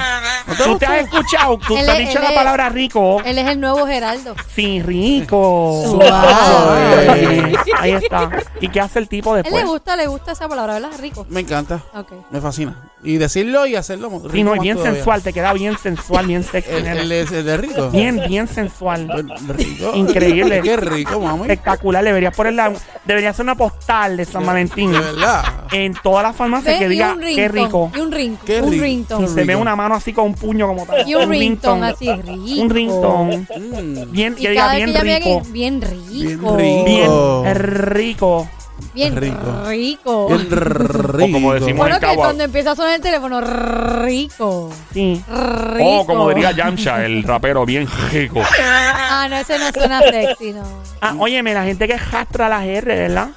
¿No 0.48 0.54
te 0.56 0.64
Tú 0.64 0.76
te 0.78 0.86
has 0.86 1.04
escuchado, 1.04 1.56
tú 1.58 1.76
Él 1.76 1.84
te 1.84 1.90
has 1.92 1.98
es- 2.00 2.06
dicho 2.08 2.18
él 2.18 2.24
la 2.24 2.30
es- 2.30 2.36
palabra 2.36 2.68
rico. 2.68 3.22
Él 3.24 3.38
es 3.38 3.46
el 3.46 3.60
nuevo 3.60 3.86
Geraldo. 3.86 4.34
Sí, 4.54 4.82
rico. 4.82 5.84
Suave. 5.88 7.56
Ahí 7.78 7.92
está. 7.92 8.28
¿Y 8.60 8.68
qué 8.68 8.80
hace 8.80 8.98
el 8.98 9.08
tipo 9.08 9.36
Él 9.36 9.42
le 9.44 9.50
después? 9.50 9.64
gusta, 9.66 9.94
le 9.96 10.06
gusta 10.08 10.32
esa 10.32 10.48
palabra, 10.48 10.74
¿verdad? 10.74 10.90
Rico. 10.98 11.26
Me 11.30 11.40
encanta, 11.40 11.80
Ok. 11.94 12.12
me 12.30 12.40
fascina. 12.40 12.90
Y 13.04 13.18
decirlo 13.18 13.66
y 13.66 13.76
hacerlo. 13.76 14.08
rico 14.10 14.30
Sí, 14.32 14.42
no, 14.42 14.50
es 14.54 14.56
más 14.56 14.62
bien 14.64 14.76
todavía. 14.76 14.94
sensual, 14.96 15.22
te 15.22 15.32
queda 15.32 15.52
bien 15.52 15.78
sensual, 15.78 16.26
bien 16.26 16.42
sexy, 16.50 16.70
El, 16.72 16.82
nene. 16.84 17.00
el, 17.02 17.12
el, 17.12 17.32
el 17.34 17.44
de 17.44 17.56
rico. 17.56 17.90
Bien, 17.90 18.20
bien 18.26 18.48
sensual. 18.48 19.08
El 19.14 19.48
rico. 19.56 19.92
Increíble. 19.94 20.60
Qué 20.62 20.76
rico, 20.76 21.20
mami. 21.20 21.42
Espectacular. 21.42 22.02
Deberías 22.02 22.34
ponerla, 22.34 22.72
debería 23.04 23.32
ser 23.32 23.44
una 23.44 23.54
postal 23.54 24.16
de 24.16 24.24
San 24.24 24.44
Valentín. 24.44 24.90
De 24.90 24.98
verdad. 24.98 25.44
En 25.72 25.94
todas 26.02 26.22
las 26.22 26.34
farmacias 26.36 26.78
que 26.78 26.88
diga 26.88 27.12
un 27.14 27.20
qué 27.20 27.48
rico. 27.48 27.90
Y 27.94 28.00
un 28.00 28.12
ringtone. 28.12 28.46
Qué 28.46 28.60
un 28.62 28.70
rico. 28.72 28.82
ringtone. 28.84 29.28
Se 29.28 29.44
ve 29.44 29.56
una 29.56 29.76
mano 29.76 29.94
así 29.94 30.12
con 30.12 30.26
un 30.26 30.34
puño 30.34 30.66
como 30.66 30.86
tal. 30.86 31.08
Y 31.08 31.14
un 31.14 31.28
ringtone 31.30 31.86
así 31.88 32.10
rico. 32.12 32.62
Un 32.62 32.70
ringtone. 32.70 33.36
Mm, 33.38 34.10
Bien, 34.12 34.34
Y 34.38 34.42
que 34.42 34.50
diga 34.50 34.74
bien 34.74 34.92
que 34.92 35.00
rico. 35.00 35.42
bien 35.50 35.80
rico. 35.82 36.56
Bien 36.56 36.56
rico. 36.56 37.42
Bien 37.44 37.56
rico. 37.86 38.48
Bien 38.94 39.16
Rico. 39.16 39.36
rico. 39.66 40.28
bien 40.28 40.40
rico. 40.50 41.26
O 41.26 41.32
como 41.32 41.52
decimos- 41.54 41.78
Bueno, 41.78 41.94
en 41.96 42.00
que 42.00 42.06
Cagua. 42.06 42.24
cuando 42.26 42.44
empieza 42.44 42.70
a 42.72 42.76
sonar 42.76 42.94
el 42.94 43.00
teléfono, 43.00 43.40
rico. 43.40 44.70
Sí. 44.92 45.20
Rico. 45.28 45.90
O 46.00 46.06
como 46.06 46.28
diría 46.28 46.52
Yamcha, 46.52 47.04
el 47.04 47.22
rapero, 47.24 47.66
bien 47.66 47.88
rico. 48.12 48.40
Ah, 48.60 49.26
no, 49.28 49.36
ese 49.36 49.58
no 49.58 49.70
suena 49.72 50.00
sexy, 50.02 50.52
no. 50.52 50.62
Ah, 51.00 51.14
óyeme, 51.18 51.54
la 51.54 51.64
gente 51.64 51.88
que 51.88 51.98
jastra 51.98 52.48
las 52.48 52.64
R, 52.64 52.94
¿verdad? 52.94 53.30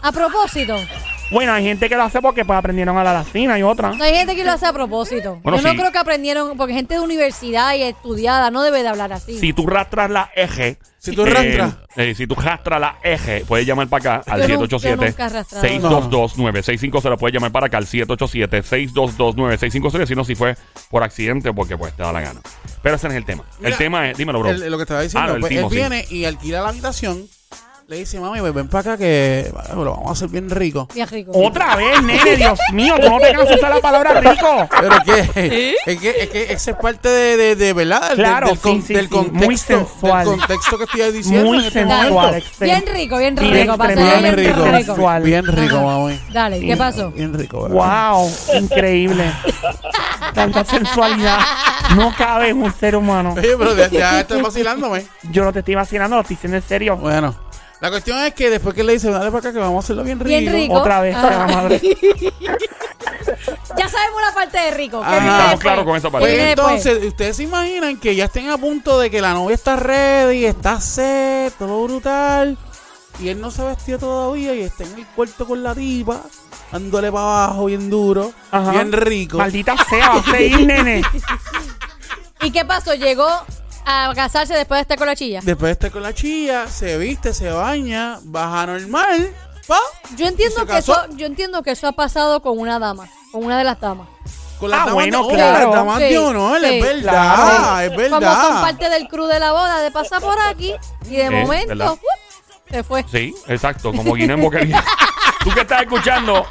A 0.00 0.12
propósito, 0.12 0.76
Bueno, 1.30 1.52
hay 1.52 1.62
gente 1.62 1.90
que 1.90 1.96
lo 1.96 2.04
hace 2.04 2.22
porque 2.22 2.46
pues 2.46 2.58
aprendieron 2.58 2.96
a 2.96 3.04
la 3.04 3.12
lacina 3.12 3.58
y 3.58 3.62
otra. 3.62 3.92
no 3.92 4.02
hay 4.02 4.14
gente 4.14 4.34
que 4.34 4.44
lo 4.44 4.52
hace 4.52 4.64
a 4.66 4.72
propósito. 4.72 5.38
Bueno, 5.42 5.58
Yo 5.58 5.62
no 5.64 5.70
sí. 5.72 5.76
creo 5.76 5.92
que 5.92 5.98
aprendieron, 5.98 6.56
porque 6.56 6.72
gente 6.72 6.94
de 6.94 7.00
universidad 7.00 7.74
y 7.74 7.82
estudiada 7.82 8.50
no 8.50 8.62
debe 8.62 8.82
de 8.82 8.88
hablar 8.88 9.12
así. 9.12 9.38
Si 9.38 9.52
tú 9.52 9.66
rastras 9.66 10.08
la 10.10 10.30
eje. 10.34 10.78
Si 11.00 11.14
tú 11.14 11.24
rastras. 11.26 11.76
eh, 11.96 12.14
si 12.14 12.26
tú 12.26 12.34
rastras 12.34 12.80
la 12.80 12.96
eje, 13.04 13.44
puedes 13.46 13.66
llamar 13.66 13.88
para 13.88 14.20
acá 14.20 14.32
al 14.32 14.42
Yo 14.48 14.56
nunca- 14.58 14.68
yo 14.68 14.78
787 14.78 15.06
nunca 15.06 15.22
he 15.22 15.26
arrastrado. 15.26 15.66
622-9650. 15.66 17.16
Puedes 17.18 17.34
llamar 17.34 17.52
para 17.52 17.66
acá 17.66 17.76
al 17.78 17.86
787-622-9650. 17.86 20.06
Si 20.06 20.14
no, 20.14 20.24
si 20.24 20.34
fue 20.34 20.56
por 20.90 21.02
accidente, 21.02 21.52
porque 21.52 21.76
pues 21.76 21.94
te 21.94 22.02
da 22.02 22.12
la 22.12 22.20
gana. 22.20 22.40
Pero 22.82 22.96
ese 22.96 23.06
no 23.08 23.12
es 23.12 23.18
el 23.18 23.24
tema. 23.24 23.44
Mira, 23.58 23.70
el 23.70 23.76
tema 23.76 24.10
es, 24.10 24.18
dímelo, 24.18 24.40
bro. 24.40 24.50
El- 24.50 24.70
lo 24.70 24.76
que 24.76 24.82
estaba 24.82 25.02
diciendo, 25.02 25.24
Ah, 25.24 25.28
no, 25.28 25.34
el 25.36 25.40
pues, 25.40 25.50
timo, 25.50 25.66
él 25.66 25.70
sí. 25.70 25.76
viene 25.76 26.04
y 26.10 26.24
alquila 26.24 26.62
la 26.62 26.68
habitación. 26.70 27.24
Le 27.88 27.96
dice, 27.96 28.20
mami, 28.20 28.38
ven 28.40 28.52
ven 28.52 28.68
para 28.68 28.80
acá 28.92 28.98
que 28.98 29.50
bueno, 29.50 29.82
lo 29.84 29.90
vamos 29.92 30.08
a 30.10 30.12
hacer 30.12 30.28
bien 30.28 30.50
rico. 30.50 30.86
Bien 30.94 31.08
rico. 31.08 31.32
Otra 31.34 31.74
vez, 31.74 32.02
nene, 32.02 32.36
Dios 32.36 32.58
mío, 32.74 32.94
tú 33.00 33.08
no 33.08 33.18
te 33.18 33.32
cansas 33.32 33.48
de 33.48 33.54
usar 33.54 33.74
la 33.74 33.80
palabra 33.80 34.20
rico. 34.20 34.68
Pero 34.78 34.90
que, 35.06 35.74
es 35.86 35.98
que, 35.98 36.10
es 36.22 36.28
que 36.28 36.52
esa 36.52 36.70
es 36.72 36.76
parte 36.76 37.08
de, 37.08 37.36
de, 37.38 37.56
de 37.56 37.72
¿verdad? 37.72 38.10
Del- 38.10 38.18
Claro, 38.18 38.48
del, 38.48 38.58
con- 38.58 38.82
sí, 38.82 38.88
sí, 38.88 38.92
del 38.92 39.06
sí, 39.06 39.10
contexto, 39.10 39.46
muy 39.46 39.56
sensual. 39.56 40.26
Del 40.28 40.38
contexto 40.38 40.76
que 40.76 40.84
estoy 40.84 41.12
diciendo. 41.12 41.46
Muy 41.46 41.58
en 41.60 41.64
este 41.64 41.80
sensual. 41.82 42.42
Bien 42.60 42.84
rico, 42.92 43.16
bien 43.16 43.34
Bien 43.36 43.52
rico. 43.54 43.78
para 43.78 43.92
extremo, 43.94 44.20
ser 44.20 44.36
Bien 44.36 44.36
Bien 44.54 44.74
rico. 44.74 44.84
Sensual. 44.86 45.22
Bien 45.22 45.46
rico, 45.46 45.80
mami. 45.80 46.20
Dale, 46.30 46.60
¿qué 46.60 46.76
pasó? 46.76 47.10
Bien 47.12 47.32
rico, 47.32 47.62
¿verdad? 47.70 48.12
Wow, 48.12 48.30
increíble. 48.60 49.32
Tanta 50.34 50.62
sensualidad 50.66 51.38
no 51.96 52.14
cabe 52.18 52.50
en 52.50 52.62
un 52.62 52.70
ser 52.74 52.96
humano. 52.96 53.32
Oye, 53.32 53.56
pero 53.56 53.74
ya, 53.74 53.88
ya 53.88 54.20
estoy 54.20 54.42
vacilándome. 54.42 55.06
Yo 55.30 55.42
no 55.42 55.54
te 55.54 55.60
estoy 55.60 55.74
vacilando, 55.74 56.16
lo 56.16 56.20
estoy 56.20 56.36
diciendo 56.36 56.58
en 56.58 56.62
serio. 56.62 56.94
Bueno, 56.98 57.34
la 57.80 57.90
cuestión 57.90 58.18
es 58.24 58.34
que 58.34 58.50
después 58.50 58.74
que 58.74 58.82
le 58.84 58.94
dice, 58.94 59.10
dale 59.10 59.26
para 59.30 59.38
acá 59.38 59.52
que 59.52 59.58
vamos 59.58 59.84
a 59.84 59.86
hacerlo 59.86 60.02
bien 60.04 60.18
rico. 60.18 60.28
Bien 60.28 60.52
rico. 60.52 60.74
Otra 60.74 61.00
vez, 61.00 61.14
la 61.14 61.46
madre. 61.46 61.80
Ya 63.76 63.88
sabemos 63.88 64.22
la 64.26 64.34
parte 64.34 64.58
de 64.58 64.70
rico. 64.72 65.00
¿Qué 65.00 65.06
Ajá. 65.06 65.18
viene 65.20 65.36
Estamos 65.36 65.60
claros 65.60 65.84
con 65.84 65.96
esa 65.96 66.10
parte. 66.10 66.26
¿Qué 66.26 66.34
Pues 66.34 66.48
entonces, 66.48 67.04
ustedes 67.04 67.36
se 67.36 67.42
imaginan 67.44 67.96
que 67.98 68.14
ya 68.16 68.24
estén 68.24 68.50
a 68.50 68.58
punto 68.58 68.98
de 68.98 69.10
que 69.10 69.20
la 69.20 69.34
novia 69.34 69.54
está 69.54 69.76
ready, 69.76 70.46
está 70.46 70.80
set, 70.80 71.54
todo 71.58 71.84
brutal. 71.84 72.56
Y 73.20 73.28
él 73.28 73.40
no 73.40 73.50
se 73.50 73.62
vestió 73.64 73.98
todavía 73.98 74.54
y 74.54 74.62
está 74.62 74.84
en 74.84 74.98
el 74.98 75.06
cuarto 75.06 75.46
con 75.46 75.62
la 75.62 75.74
tipa, 75.74 76.22
dándole 76.72 77.10
para 77.12 77.44
abajo 77.44 77.66
bien 77.66 77.90
duro, 77.90 78.32
Ajá. 78.50 78.70
bien 78.72 78.92
rico. 78.92 79.38
Maldita 79.38 79.76
sea, 79.88 80.10
va 80.10 80.20
a 80.20 80.22
seguir, 80.24 80.66
nene. 80.66 81.02
¿Y 82.42 82.50
qué 82.50 82.64
pasó? 82.64 82.94
Llegó 82.94 83.28
a 83.90 84.12
casarse 84.14 84.54
después 84.54 84.78
de 84.78 84.82
estar 84.82 84.98
con 84.98 85.06
la 85.06 85.16
chilla. 85.16 85.40
Después 85.42 85.68
de 85.68 85.72
estar 85.72 85.90
con 85.90 86.02
la 86.02 86.12
chilla, 86.14 86.66
se 86.68 86.98
viste, 86.98 87.32
se 87.32 87.50
baña, 87.50 88.18
baja 88.22 88.66
normal, 88.66 89.32
pa, 89.66 89.78
Yo 90.16 90.26
entiendo 90.26 90.56
¿Se 90.60 90.66
que 90.66 90.72
casó? 90.72 90.92
eso, 91.04 91.16
yo 91.16 91.26
entiendo 91.26 91.62
que 91.62 91.70
eso 91.70 91.86
ha 91.88 91.92
pasado 91.92 92.42
con 92.42 92.58
una 92.58 92.78
dama, 92.78 93.08
con 93.32 93.44
una 93.44 93.56
de 93.58 93.64
las 93.64 93.80
damas. 93.80 94.06
con 94.58 94.70
las 94.70 94.80
Ah, 94.80 94.86
damas 94.86 94.94
bueno, 94.94 95.26
de, 95.28 95.34
claro. 95.34 95.64
las 95.66 95.74
damas 95.74 95.98
Sí, 95.98 96.04
de 96.04 96.18
honor, 96.18 96.58
sí. 96.60 96.66
es 96.66 96.82
verdad, 96.84 97.12
Claro. 97.12 97.80
es 97.80 97.90
Como 97.90 98.08
son 98.10 98.20
verdad. 98.20 98.60
parte 98.60 98.90
del 98.90 99.08
crew 99.08 99.26
de 99.26 99.38
la 99.40 99.52
boda, 99.52 99.80
de 99.80 99.90
pasar 99.90 100.20
por 100.20 100.36
aquí 100.48 100.74
y 101.08 101.16
de 101.16 101.26
Eh, 101.26 101.30
momento 101.30 101.68
¿verdad? 101.68 101.92
¡up! 101.92 102.00
se 102.70 102.82
fue. 102.82 103.04
Sí, 103.10 103.34
exacto, 103.46 103.92
como 103.94 104.14
Guinea 104.14 104.34
en 104.36 104.42
Boquería. 104.42 104.84
Tú 105.44 105.50
que 105.54 105.60
estás 105.60 105.82
escuchando, 105.82 106.44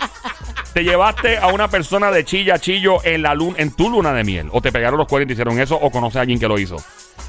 te 0.78 0.84
llevaste 0.84 1.40
a 1.40 1.48
una 1.48 1.70
persona 1.70 2.12
de 2.12 2.24
chilla 2.24 2.60
chillo 2.60 3.04
en, 3.04 3.24
la 3.24 3.34
luna, 3.34 3.56
en 3.58 3.72
tu 3.72 3.90
luna 3.90 4.14
de 4.14 4.24
miel. 4.24 4.50
O 4.52 4.62
te 4.62 4.72
pegaron 4.72 5.00
los 5.00 5.08
cuernos 5.08 5.26
y 5.26 5.30
te 5.30 5.34
hicieron 5.34 5.60
eso, 5.60 5.76
o 5.76 5.90
conoces 5.90 6.18
a 6.18 6.22
alguien 6.22 6.40
que 6.40 6.48
lo 6.48 6.60
hizo. 6.60 6.76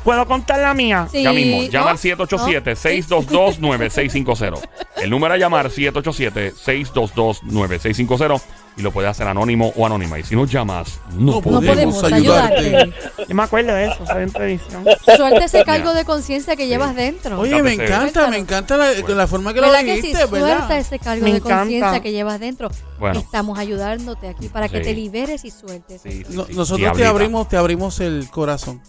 ¿Puedo 0.04 0.26
contar 0.26 0.58
la 0.58 0.74
mía? 0.74 1.08
Sí, 1.10 1.22
ya 1.22 1.32
mismo, 1.32 1.62
llama 1.62 1.86
¿no? 1.86 1.92
al 1.92 1.96
787-622-9650. 1.96 4.60
El 4.98 5.08
número 5.08 5.32
a 5.32 5.38
llamar 5.38 5.70
787-622-9650 5.70 8.42
y 8.78 8.82
lo 8.82 8.92
puedes 8.92 9.10
hacer 9.10 9.26
anónimo 9.26 9.72
o 9.76 9.84
anónima. 9.84 10.18
Y 10.18 10.22
si 10.22 10.36
nos 10.36 10.50
llamas, 10.50 11.00
no, 11.12 11.32
No 11.32 11.40
podemos. 11.42 11.66
podemos 11.74 12.04
ayudarte. 12.04 12.92
Yo 13.28 13.34
me 13.34 13.42
acuerdo 13.42 13.74
de 13.74 13.86
eso, 13.86 14.06
¿sabes? 14.06 14.28
En 14.28 14.32
televisión. 14.32 14.84
Suelta 15.16 15.44
ese 15.44 15.64
cargo 15.64 15.92
de 15.94 16.04
conciencia 16.04 16.54
que 16.56 16.68
llevas 16.68 16.94
dentro. 16.94 17.40
Oye, 17.40 17.60
me 17.62 17.72
encanta, 17.72 18.28
me 18.28 18.38
encanta 18.38 18.76
la, 18.76 18.92
la 18.92 19.26
forma 19.26 19.52
que 19.52 19.60
lo 19.60 19.66
¿Verdad 19.66 19.80
que 19.84 19.96
sí? 19.96 20.02
dijiste, 20.02 20.26
Suelta 20.28 20.78
ese 20.78 20.98
cargo 21.00 21.24
Me 21.24 21.32
de 21.34 21.40
conciencia 21.40 22.00
que 22.00 22.12
llevas 22.12 22.38
dentro. 22.40 22.70
Bueno. 23.00 23.20
Estamos 23.20 23.58
ayudándote 23.58 24.28
aquí 24.28 24.48
para 24.48 24.68
que 24.68 24.80
te 24.80 24.94
liberes 24.94 25.44
y 25.44 25.50
sueltes. 25.50 26.00
Sí, 26.02 26.24
sí, 26.28 26.36
No- 26.36 26.46
sí. 26.46 26.54
nosotros 26.54 26.96
te 26.96 27.04
abrimos, 27.04 27.48
te 27.48 27.56
abrimos 27.56 27.98
el 28.00 28.28
corazón. 28.30 28.80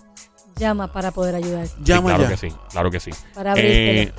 Llama 0.57 0.91
para 0.91 1.11
poder 1.11 1.35
ayudarte. 1.35 1.69
Sí, 1.69 1.75
Llama 1.83 2.09
claro 2.09 2.23
ya. 2.23 2.29
que 2.29 2.37
sí, 2.37 2.55
claro 2.69 2.91
que 2.91 2.99
sí. 2.99 3.11
Para 3.33 3.51
abrírtelo. 3.53 4.01
Eh, 4.01 4.13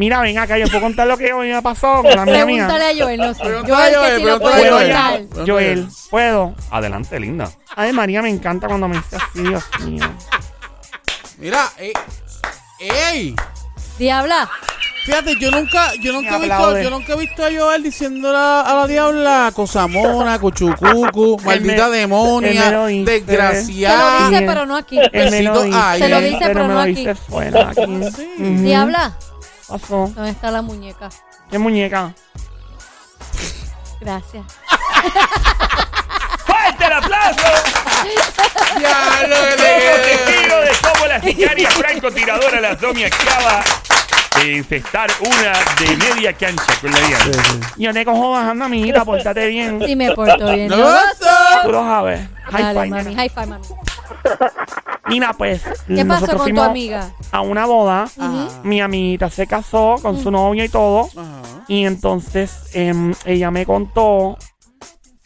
Mira, 0.00 0.18
ven 0.22 0.38
acá, 0.38 0.56
yo 0.56 0.66
puedo 0.68 0.80
contar 0.80 1.06
lo 1.06 1.18
que 1.18 1.30
hoy 1.30 1.52
me 1.52 1.60
pasó 1.60 2.00
con 2.02 2.04
la 2.16 2.24
mía 2.24 2.46
mía. 2.46 2.66
Pregúntale 2.66 2.84
a 2.86 3.04
Joel, 3.04 3.20
no 3.20 3.34
sé. 3.34 3.42
Joel 3.42 3.74
a 3.74 3.86
que 3.86 3.94
Joel, 3.94 4.22
lo 4.26 4.40
puede 4.40 5.86
¿Puedo 6.08 6.54
adelante, 6.70 7.20
linda. 7.20 7.50
Ay, 7.76 7.92
María, 7.92 8.22
me 8.22 8.30
encanta 8.30 8.66
cuando 8.66 8.88
me 8.88 8.96
dice 8.96 9.16
así, 9.16 9.42
Dios 9.42 9.62
mío. 9.84 10.10
Mira, 11.36 11.68
eh, 11.76 11.92
ey, 12.78 13.36
Diabla, 13.98 14.48
fíjate, 15.04 15.38
yo 15.38 15.50
nunca, 15.50 15.92
yo 16.00 16.14
nunca 16.14 16.36
he 16.36 16.40
visto, 16.40 16.80
yo 16.80 16.88
nunca 16.88 17.12
he 17.12 17.16
visto 17.18 17.44
a 17.44 17.48
Joel 17.52 17.82
diciendo 17.82 18.34
a, 18.34 18.62
a 18.62 18.74
la 18.74 18.86
diabla 18.86 19.52
cosamona, 19.54 20.38
cuchucucu, 20.38 21.38
maldita 21.44 21.88
me- 21.90 21.96
demonia, 21.98 22.50
dice. 22.50 22.64
se 22.64 22.70
lo 22.72 23.04
desgraciada. 23.04 24.30
dice, 24.30 24.44
pero 24.46 24.64
no 24.64 24.76
aquí. 24.78 24.98
Me 25.12 25.42
lo 25.42 25.62
dice, 25.62 25.78
ahí. 25.78 26.00
Se 26.00 26.08
lo 26.08 26.20
dice, 26.22 26.38
pero 26.40 26.60
me 26.62 26.68
no 26.68 26.74
lo 26.74 26.80
aquí. 26.80 27.06
aquí. 27.06 28.02
Diabla, 28.38 29.14
Pasó. 29.70 30.10
¿dónde 30.14 30.30
está 30.30 30.50
la 30.50 30.62
muñeca? 30.62 31.08
¿Qué 31.50 31.58
muñeca? 31.58 32.12
Gracias. 34.00 34.44
¡Fuerte 36.46 36.84
el 36.86 36.92
aplauso! 36.92 37.42
Como 38.72 38.80
que 39.56 40.26
testigo 40.26 40.56
de 40.56 40.72
cómo 40.82 41.06
la 41.06 41.20
sicaria 41.20 41.70
francotiradora 41.70 42.60
la 42.60 42.74
Domi 42.74 43.04
acaba 43.04 43.62
de 44.36 44.52
infestar 44.56 45.10
una 45.20 45.52
de 45.78 45.96
media 45.96 46.32
cancha 46.32 46.64
con 46.80 46.90
la 46.90 46.98
diabla. 47.00 47.42
Yo 47.76 47.92
te 47.92 48.04
cojo 48.04 48.30
bajando, 48.32 48.64
amiguita, 48.64 49.04
pórtate 49.04 49.46
bien. 49.48 49.80
Sí 49.86 49.94
me 49.94 50.12
porto 50.12 50.52
bien. 50.52 50.68
¡No. 50.68 50.76
Tú 51.64 51.70
lo 51.72 51.82
sabes. 51.82 52.20
High 52.50 52.62
Dale, 52.62 52.80
five, 52.80 52.90
mami. 52.90 53.04
nena. 53.04 53.16
High 53.20 53.28
five, 53.28 53.46
mami. 53.46 53.66
Mira, 55.08 55.32
pues. 55.32 55.62
¿Qué 55.86 56.04
pasó 56.04 56.20
nosotros 56.26 56.28
con 56.28 56.36
tu 56.38 56.42
fuimos 56.44 56.66
amiga? 56.68 57.10
A 57.32 57.40
una 57.40 57.66
boda. 57.66 58.04
Ajá. 58.04 58.48
Mi 58.62 58.80
amiguita 58.80 59.28
se 59.30 59.46
casó 59.46 59.96
con 60.02 60.18
su 60.18 60.30
novio 60.30 60.64
y 60.64 60.68
todo. 60.68 61.08
Ajá. 61.16 61.64
Y 61.68 61.84
entonces 61.84 62.70
em, 62.74 63.12
ella 63.24 63.50
me 63.50 63.66
contó 63.66 64.36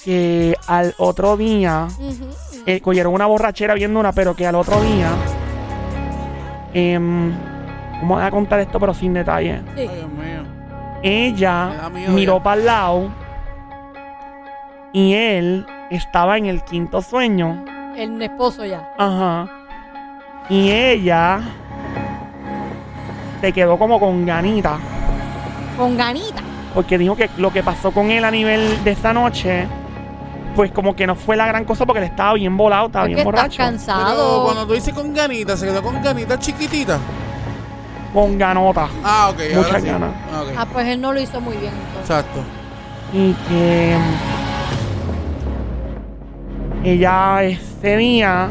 que 0.03 0.55
al 0.67 0.95
otro 0.99 1.37
día 1.37 1.89
Ujú. 1.99 2.29
eh, 2.67 2.81
cogieron 2.81 3.15
una 3.15 3.27
borrachera 3.27 3.75
viendo 3.75 3.99
una, 4.01 4.13
pero 4.13 4.35
que 4.35 4.47
al 4.47 4.55
otro 4.55 4.81
día. 4.83 5.11
em, 6.73 7.33
¿Cómo 8.01 8.17
voy 8.17 8.25
a 8.25 8.31
contar 8.31 8.61
esto, 8.61 8.79
pero 8.81 8.93
sin 8.93 9.15
detalle? 9.15 9.63
Sí. 9.77 9.81
Ay, 9.83 9.89
Dios 9.89 10.09
mío. 10.09 10.43
Me 11.03 11.27
Ella 11.29 11.75
da 11.83 11.91
miedo 11.91 12.13
miró 12.13 12.37
ya. 12.39 12.43
para 12.43 12.61
el 12.61 12.67
lado 12.67 13.11
y 14.93 15.15
él 15.15 15.67
estaba 15.91 16.37
en 16.39 16.47
el 16.47 16.63
quinto 16.65 17.01
sueño. 17.03 17.65
El 17.97 18.21
esposo 18.23 18.65
ya. 18.65 18.89
Ajá. 18.99 19.49
Y 20.49 20.71
ella 20.71 21.41
se 23.41 23.53
quedó 23.53 23.79
como 23.79 23.99
con 24.01 24.27
ganita. 24.27 24.79
Con 25.77 25.97
ganita. 25.97 26.43
Porque 26.75 26.99
dijo 26.99 27.15
que 27.17 27.31
lo 27.37 27.53
que 27.53 27.63
pasó 27.63 27.93
con 27.93 28.11
él 28.11 28.25
a 28.25 28.31
nivel 28.31 28.83
de 28.85 28.91
esa 28.91 29.13
noche, 29.13 29.67
pues 30.57 30.73
como 30.73 30.95
que 30.97 31.07
no 31.07 31.15
fue 31.15 31.37
la 31.37 31.47
gran 31.47 31.65
cosa 31.65 31.87
porque 31.87 32.01
él 32.01 32.07
estaba 32.07 32.35
bien 32.35 32.57
volado, 32.57 32.87
estaba 32.87 33.05
Porque 33.05 33.15
bien 33.15 33.27
estás 33.27 33.41
borracho. 33.43 33.57
Pero 33.59 33.71
cansado. 33.71 34.45
cuando 34.45 34.67
tú 34.67 34.73
dices 34.75 34.93
con 34.93 35.15
ganita, 35.15 35.57
se 35.57 35.67
quedó 35.67 35.83
con 35.83 36.03
ganita 36.03 36.39
chiquitita. 36.39 36.99
Con 38.13 38.39
ganota. 38.39 38.89
Ah, 39.03 39.31
ok. 39.33 39.41
ahora 39.41 39.57
Muchas 39.67 39.83
sí. 39.83 39.89
ganas. 39.89 40.11
Ah, 40.33 40.43
ok. 40.43 40.49
Ah, 40.57 40.67
pues 40.73 40.89
él 40.89 41.01
no 41.01 41.13
lo 41.13 41.21
hizo 41.21 41.41
muy 41.41 41.57
bien 41.57 41.73
entonces. 41.75 42.01
Exacto. 42.11 42.41
Y 43.13 43.33
que 43.49 43.97
ella 46.85 47.43
ese 47.43 47.97
día 47.97 48.49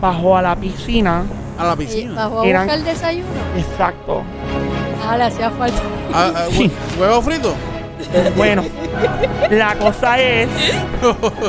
bajó 0.00 0.36
a 0.36 0.42
la 0.42 0.56
piscina. 0.56 1.22
A 1.58 1.64
la 1.64 1.72
Y 1.74 1.76
piscina. 1.76 2.14
bajó 2.14 2.40
a 2.42 2.46
Eran- 2.46 2.62
buscar 2.66 2.78
el 2.80 2.84
desayuno. 2.84 3.28
Exacto. 3.56 4.22
Ah, 5.08 5.16
le 5.16 5.24
hacía 5.24 5.50
falta. 5.50 5.78
Ah, 6.12 6.32
ah, 6.34 6.46
hue- 6.50 6.70
¿Huevo 7.00 7.22
frito? 7.22 7.54
Bueno, 8.36 8.62
la 9.50 9.74
cosa 9.76 10.18
es 10.20 10.48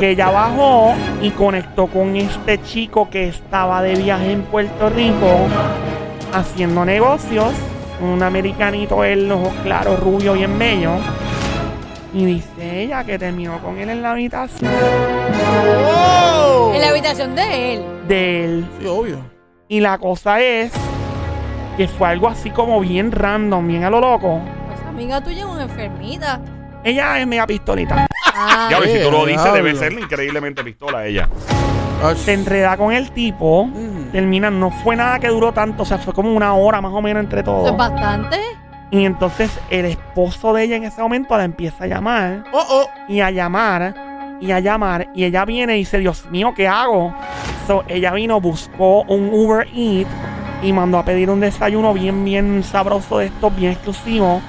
que 0.00 0.10
ella 0.10 0.30
bajó 0.30 0.94
y 1.20 1.30
conectó 1.30 1.86
con 1.88 2.16
este 2.16 2.60
chico 2.62 3.08
que 3.10 3.28
estaba 3.28 3.82
de 3.82 3.94
viaje 3.96 4.32
en 4.32 4.42
Puerto 4.42 4.88
Rico 4.88 5.46
haciendo 6.32 6.84
negocios. 6.84 7.48
Un 8.00 8.22
americanito, 8.22 9.04
él, 9.04 9.30
ojos 9.30 9.52
claros, 9.62 10.00
rubio, 10.00 10.32
bien 10.34 10.58
bello. 10.58 10.92
Y 12.14 12.24
dice 12.24 12.57
ella 12.82 13.04
que 13.04 13.18
terminó 13.18 13.58
con 13.60 13.78
él 13.78 13.90
en 13.90 14.02
la 14.02 14.12
habitación 14.12 14.70
¡Oh! 15.94 16.72
En 16.74 16.80
la 16.80 16.88
habitación 16.90 17.34
de 17.34 17.74
él. 17.74 17.82
de 18.06 18.44
él. 18.44 18.66
Sí, 18.80 18.86
obvio. 18.86 19.18
Y 19.68 19.80
la 19.80 19.98
cosa 19.98 20.40
es 20.40 20.72
que 21.76 21.86
fue 21.88 22.08
algo 22.08 22.28
así 22.28 22.50
como 22.50 22.80
bien 22.80 23.12
random, 23.12 23.66
bien 23.68 23.84
a 23.84 23.90
lo 23.90 24.00
loco. 24.00 24.40
Pues 24.68 24.80
amiga 24.88 25.20
tuya 25.22 25.40
es 25.40 25.44
una 25.44 25.62
enfermita. 25.64 26.40
Ella 26.84 27.18
es 27.20 27.26
mega 27.26 27.46
pistolita. 27.46 28.06
Ah, 28.34 28.68
Ya 28.70 28.78
ves, 28.80 28.92
si 28.92 29.02
tú 29.02 29.10
lo 29.10 29.26
dices, 29.26 29.52
debe 29.52 29.74
ser 29.74 29.92
increíblemente 29.92 30.62
pistola 30.64 31.04
ella. 31.06 31.28
Se 32.16 32.32
enreda 32.32 32.76
con 32.76 32.92
el 32.92 33.10
tipo. 33.10 33.64
mm. 33.66 34.12
Termina, 34.12 34.50
no 34.50 34.70
fue 34.70 34.96
nada 34.96 35.18
que 35.18 35.28
duró 35.28 35.52
tanto, 35.52 35.82
o 35.82 35.86
sea, 35.86 35.98
fue 35.98 36.14
como 36.14 36.32
una 36.32 36.54
hora 36.54 36.80
más 36.80 36.92
o 36.92 37.02
menos 37.02 37.22
entre 37.22 37.42
todos. 37.42 37.70
es 37.70 37.76
bastante. 37.76 38.38
Y 38.90 39.04
entonces 39.04 39.50
el 39.70 39.84
esposo 39.84 40.52
de 40.52 40.64
ella 40.64 40.76
en 40.76 40.84
ese 40.84 41.02
momento 41.02 41.36
la 41.36 41.44
empieza 41.44 41.84
a 41.84 41.86
llamar 41.86 42.44
Oh, 42.52 42.64
oh. 42.68 42.90
y 43.08 43.20
a 43.20 43.30
llamar 43.30 43.94
y 44.40 44.50
a 44.52 44.60
llamar. 44.60 45.08
Y 45.14 45.24
ella 45.24 45.44
viene 45.44 45.74
y 45.76 45.80
dice, 45.80 45.98
Dios 45.98 46.26
mío, 46.30 46.52
¿qué 46.56 46.68
hago? 46.68 47.14
So, 47.66 47.84
ella 47.88 48.12
vino, 48.12 48.40
buscó 48.40 49.02
un 49.02 49.28
Uber 49.32 49.66
Eat 49.74 50.06
y 50.62 50.72
mandó 50.72 50.98
a 50.98 51.04
pedir 51.04 51.28
un 51.28 51.40
desayuno 51.40 51.92
bien, 51.92 52.24
bien 52.24 52.62
sabroso 52.62 53.18
de 53.18 53.26
estos, 53.26 53.54
bien 53.54 53.72
exclusivo 53.72 54.40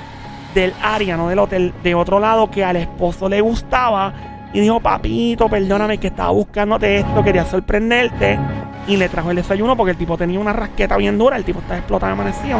del 0.53 0.73
área, 0.81 1.17
no 1.17 1.27
del 1.27 1.39
hotel, 1.39 1.73
de 1.83 1.93
otro 1.95 2.19
lado 2.19 2.49
que 2.49 2.63
al 2.63 2.77
esposo 2.77 3.27
le 3.27 3.41
gustaba. 3.41 4.13
Y 4.53 4.61
dijo, 4.61 4.79
papito, 4.79 5.49
perdóname 5.49 5.97
que 5.97 6.07
estaba 6.07 6.31
buscándote 6.31 6.99
esto, 6.99 7.23
quería 7.23 7.45
sorprenderte. 7.45 8.39
Y 8.87 8.97
le 8.97 9.09
trajo 9.09 9.29
el 9.29 9.35
desayuno 9.35 9.75
porque 9.75 9.91
el 9.91 9.97
tipo 9.97 10.17
tenía 10.17 10.39
una 10.39 10.53
rasqueta 10.53 10.97
bien 10.97 11.17
dura, 11.17 11.35
el 11.35 11.43
tipo 11.43 11.59
estaba 11.59 11.77
explotado 11.77 12.13
amanecido. 12.13 12.59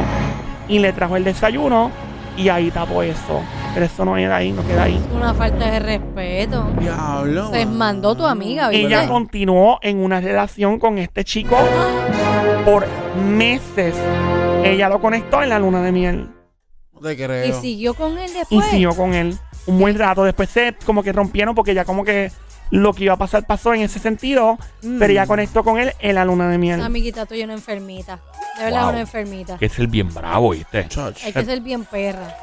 Y 0.69 0.79
le 0.79 0.93
trajo 0.93 1.17
el 1.17 1.23
desayuno 1.25 1.91
y 2.37 2.47
ahí 2.49 2.71
tapó 2.71 3.03
eso. 3.03 3.41
Pero 3.73 3.85
eso 3.85 4.05
no 4.05 4.15
queda 4.15 4.37
ahí, 4.37 4.51
no 4.51 4.65
queda 4.65 4.83
ahí. 4.83 5.03
Una 5.13 5.33
falta 5.33 5.69
de 5.69 5.79
respeto. 5.79 6.67
Diablo. 6.79 7.49
Se 7.51 7.65
mandó 7.65 8.15
tu 8.15 8.25
amiga, 8.25 8.69
¿viste? 8.69 8.85
Ella 8.87 9.07
continuó 9.07 9.79
en 9.81 9.97
una 10.03 10.21
relación 10.21 10.79
con 10.79 10.97
este 10.97 11.23
chico 11.23 11.57
por 12.65 12.85
meses. 13.27 13.95
Ella 14.63 14.89
lo 14.89 14.99
conectó 15.01 15.41
en 15.43 15.49
la 15.49 15.59
luna 15.59 15.81
de 15.81 15.91
miel 15.91 16.29
No 16.93 16.99
te 17.01 17.13
Y 17.13 17.15
creo. 17.17 17.61
siguió 17.61 17.93
con 17.93 18.17
él 18.17 18.29
y 18.29 18.37
después. 18.39 18.65
siguió 18.67 18.95
con 18.95 19.13
él 19.13 19.35
un 19.67 19.79
buen 19.79 19.97
rato. 19.97 20.23
Después 20.23 20.49
se 20.49 20.75
como 20.85 21.03
que 21.03 21.11
rompieron 21.13 21.55
porque 21.55 21.73
ya 21.73 21.85
como 21.85 22.03
que 22.03 22.31
lo 22.71 22.93
que 22.93 23.05
iba 23.05 23.13
a 23.13 23.17
pasar 23.17 23.45
pasó 23.45 23.73
en 23.73 23.81
ese 23.81 23.99
sentido. 23.99 24.57
Mm. 24.83 24.99
Pero 24.99 25.11
ella 25.11 25.27
conectó 25.27 25.63
con 25.63 25.79
él 25.79 25.93
en 25.99 26.15
la 26.15 26.25
luna 26.25 26.49
de 26.49 26.57
miel. 26.57 26.77
Esa 26.79 26.85
amiguita 26.87 27.25
tuya 27.25 27.45
una 27.45 27.53
enfermita. 27.53 28.19
De 28.57 28.65
verdad 28.65 28.79
Wow. 28.81 28.87
es 28.89 28.93
una 28.93 29.01
enfermita. 29.01 29.57
Que 29.57 29.65
es 29.67 29.79
el 29.79 29.87
bien 29.87 30.13
bravo, 30.13 30.51
¿viste? 30.51 30.87
Chach. 30.87 31.23
Hay 31.25 31.33
que 31.33 31.45
ser 31.45 31.61
bien 31.61 31.85
perra. 31.85 32.35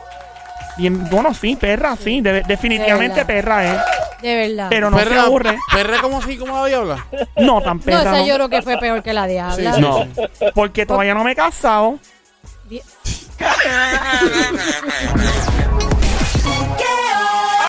Bien, 0.78 1.08
bueno, 1.08 1.32
sí, 1.32 1.56
perra, 1.56 1.96
sí. 1.96 2.20
de- 2.20 2.42
definitivamente 2.42 3.20
De 3.20 3.24
perra, 3.24 3.64
¿eh? 3.66 3.78
De 4.20 4.34
verdad. 4.48 4.66
Pero 4.68 4.90
no 4.90 4.98
se 4.98 5.04
Perra, 5.04 5.22
aburre. 5.22 5.58
perra 5.72 6.02
como 6.02 6.18
así, 6.18 6.36
como 6.36 6.54
la 6.54 6.66
diabla. 6.66 7.06
No 7.38 7.62
tan 7.62 7.78
no, 7.78 7.82
perra. 7.82 8.00
esa 8.00 8.12
no. 8.18 8.26
yo 8.26 8.34
creo 8.34 8.48
que 8.48 8.62
fue 8.62 8.78
peor 8.78 9.02
que 9.02 9.12
la 9.14 9.26
diabla. 9.26 9.72
Sí, 9.72 9.76
sí. 9.76 9.80
No, 9.80 10.06
porque 10.54 10.84
todavía 10.86 11.14
no 11.14 11.24
me 11.24 11.32
he 11.32 11.36
casado. 11.36 11.98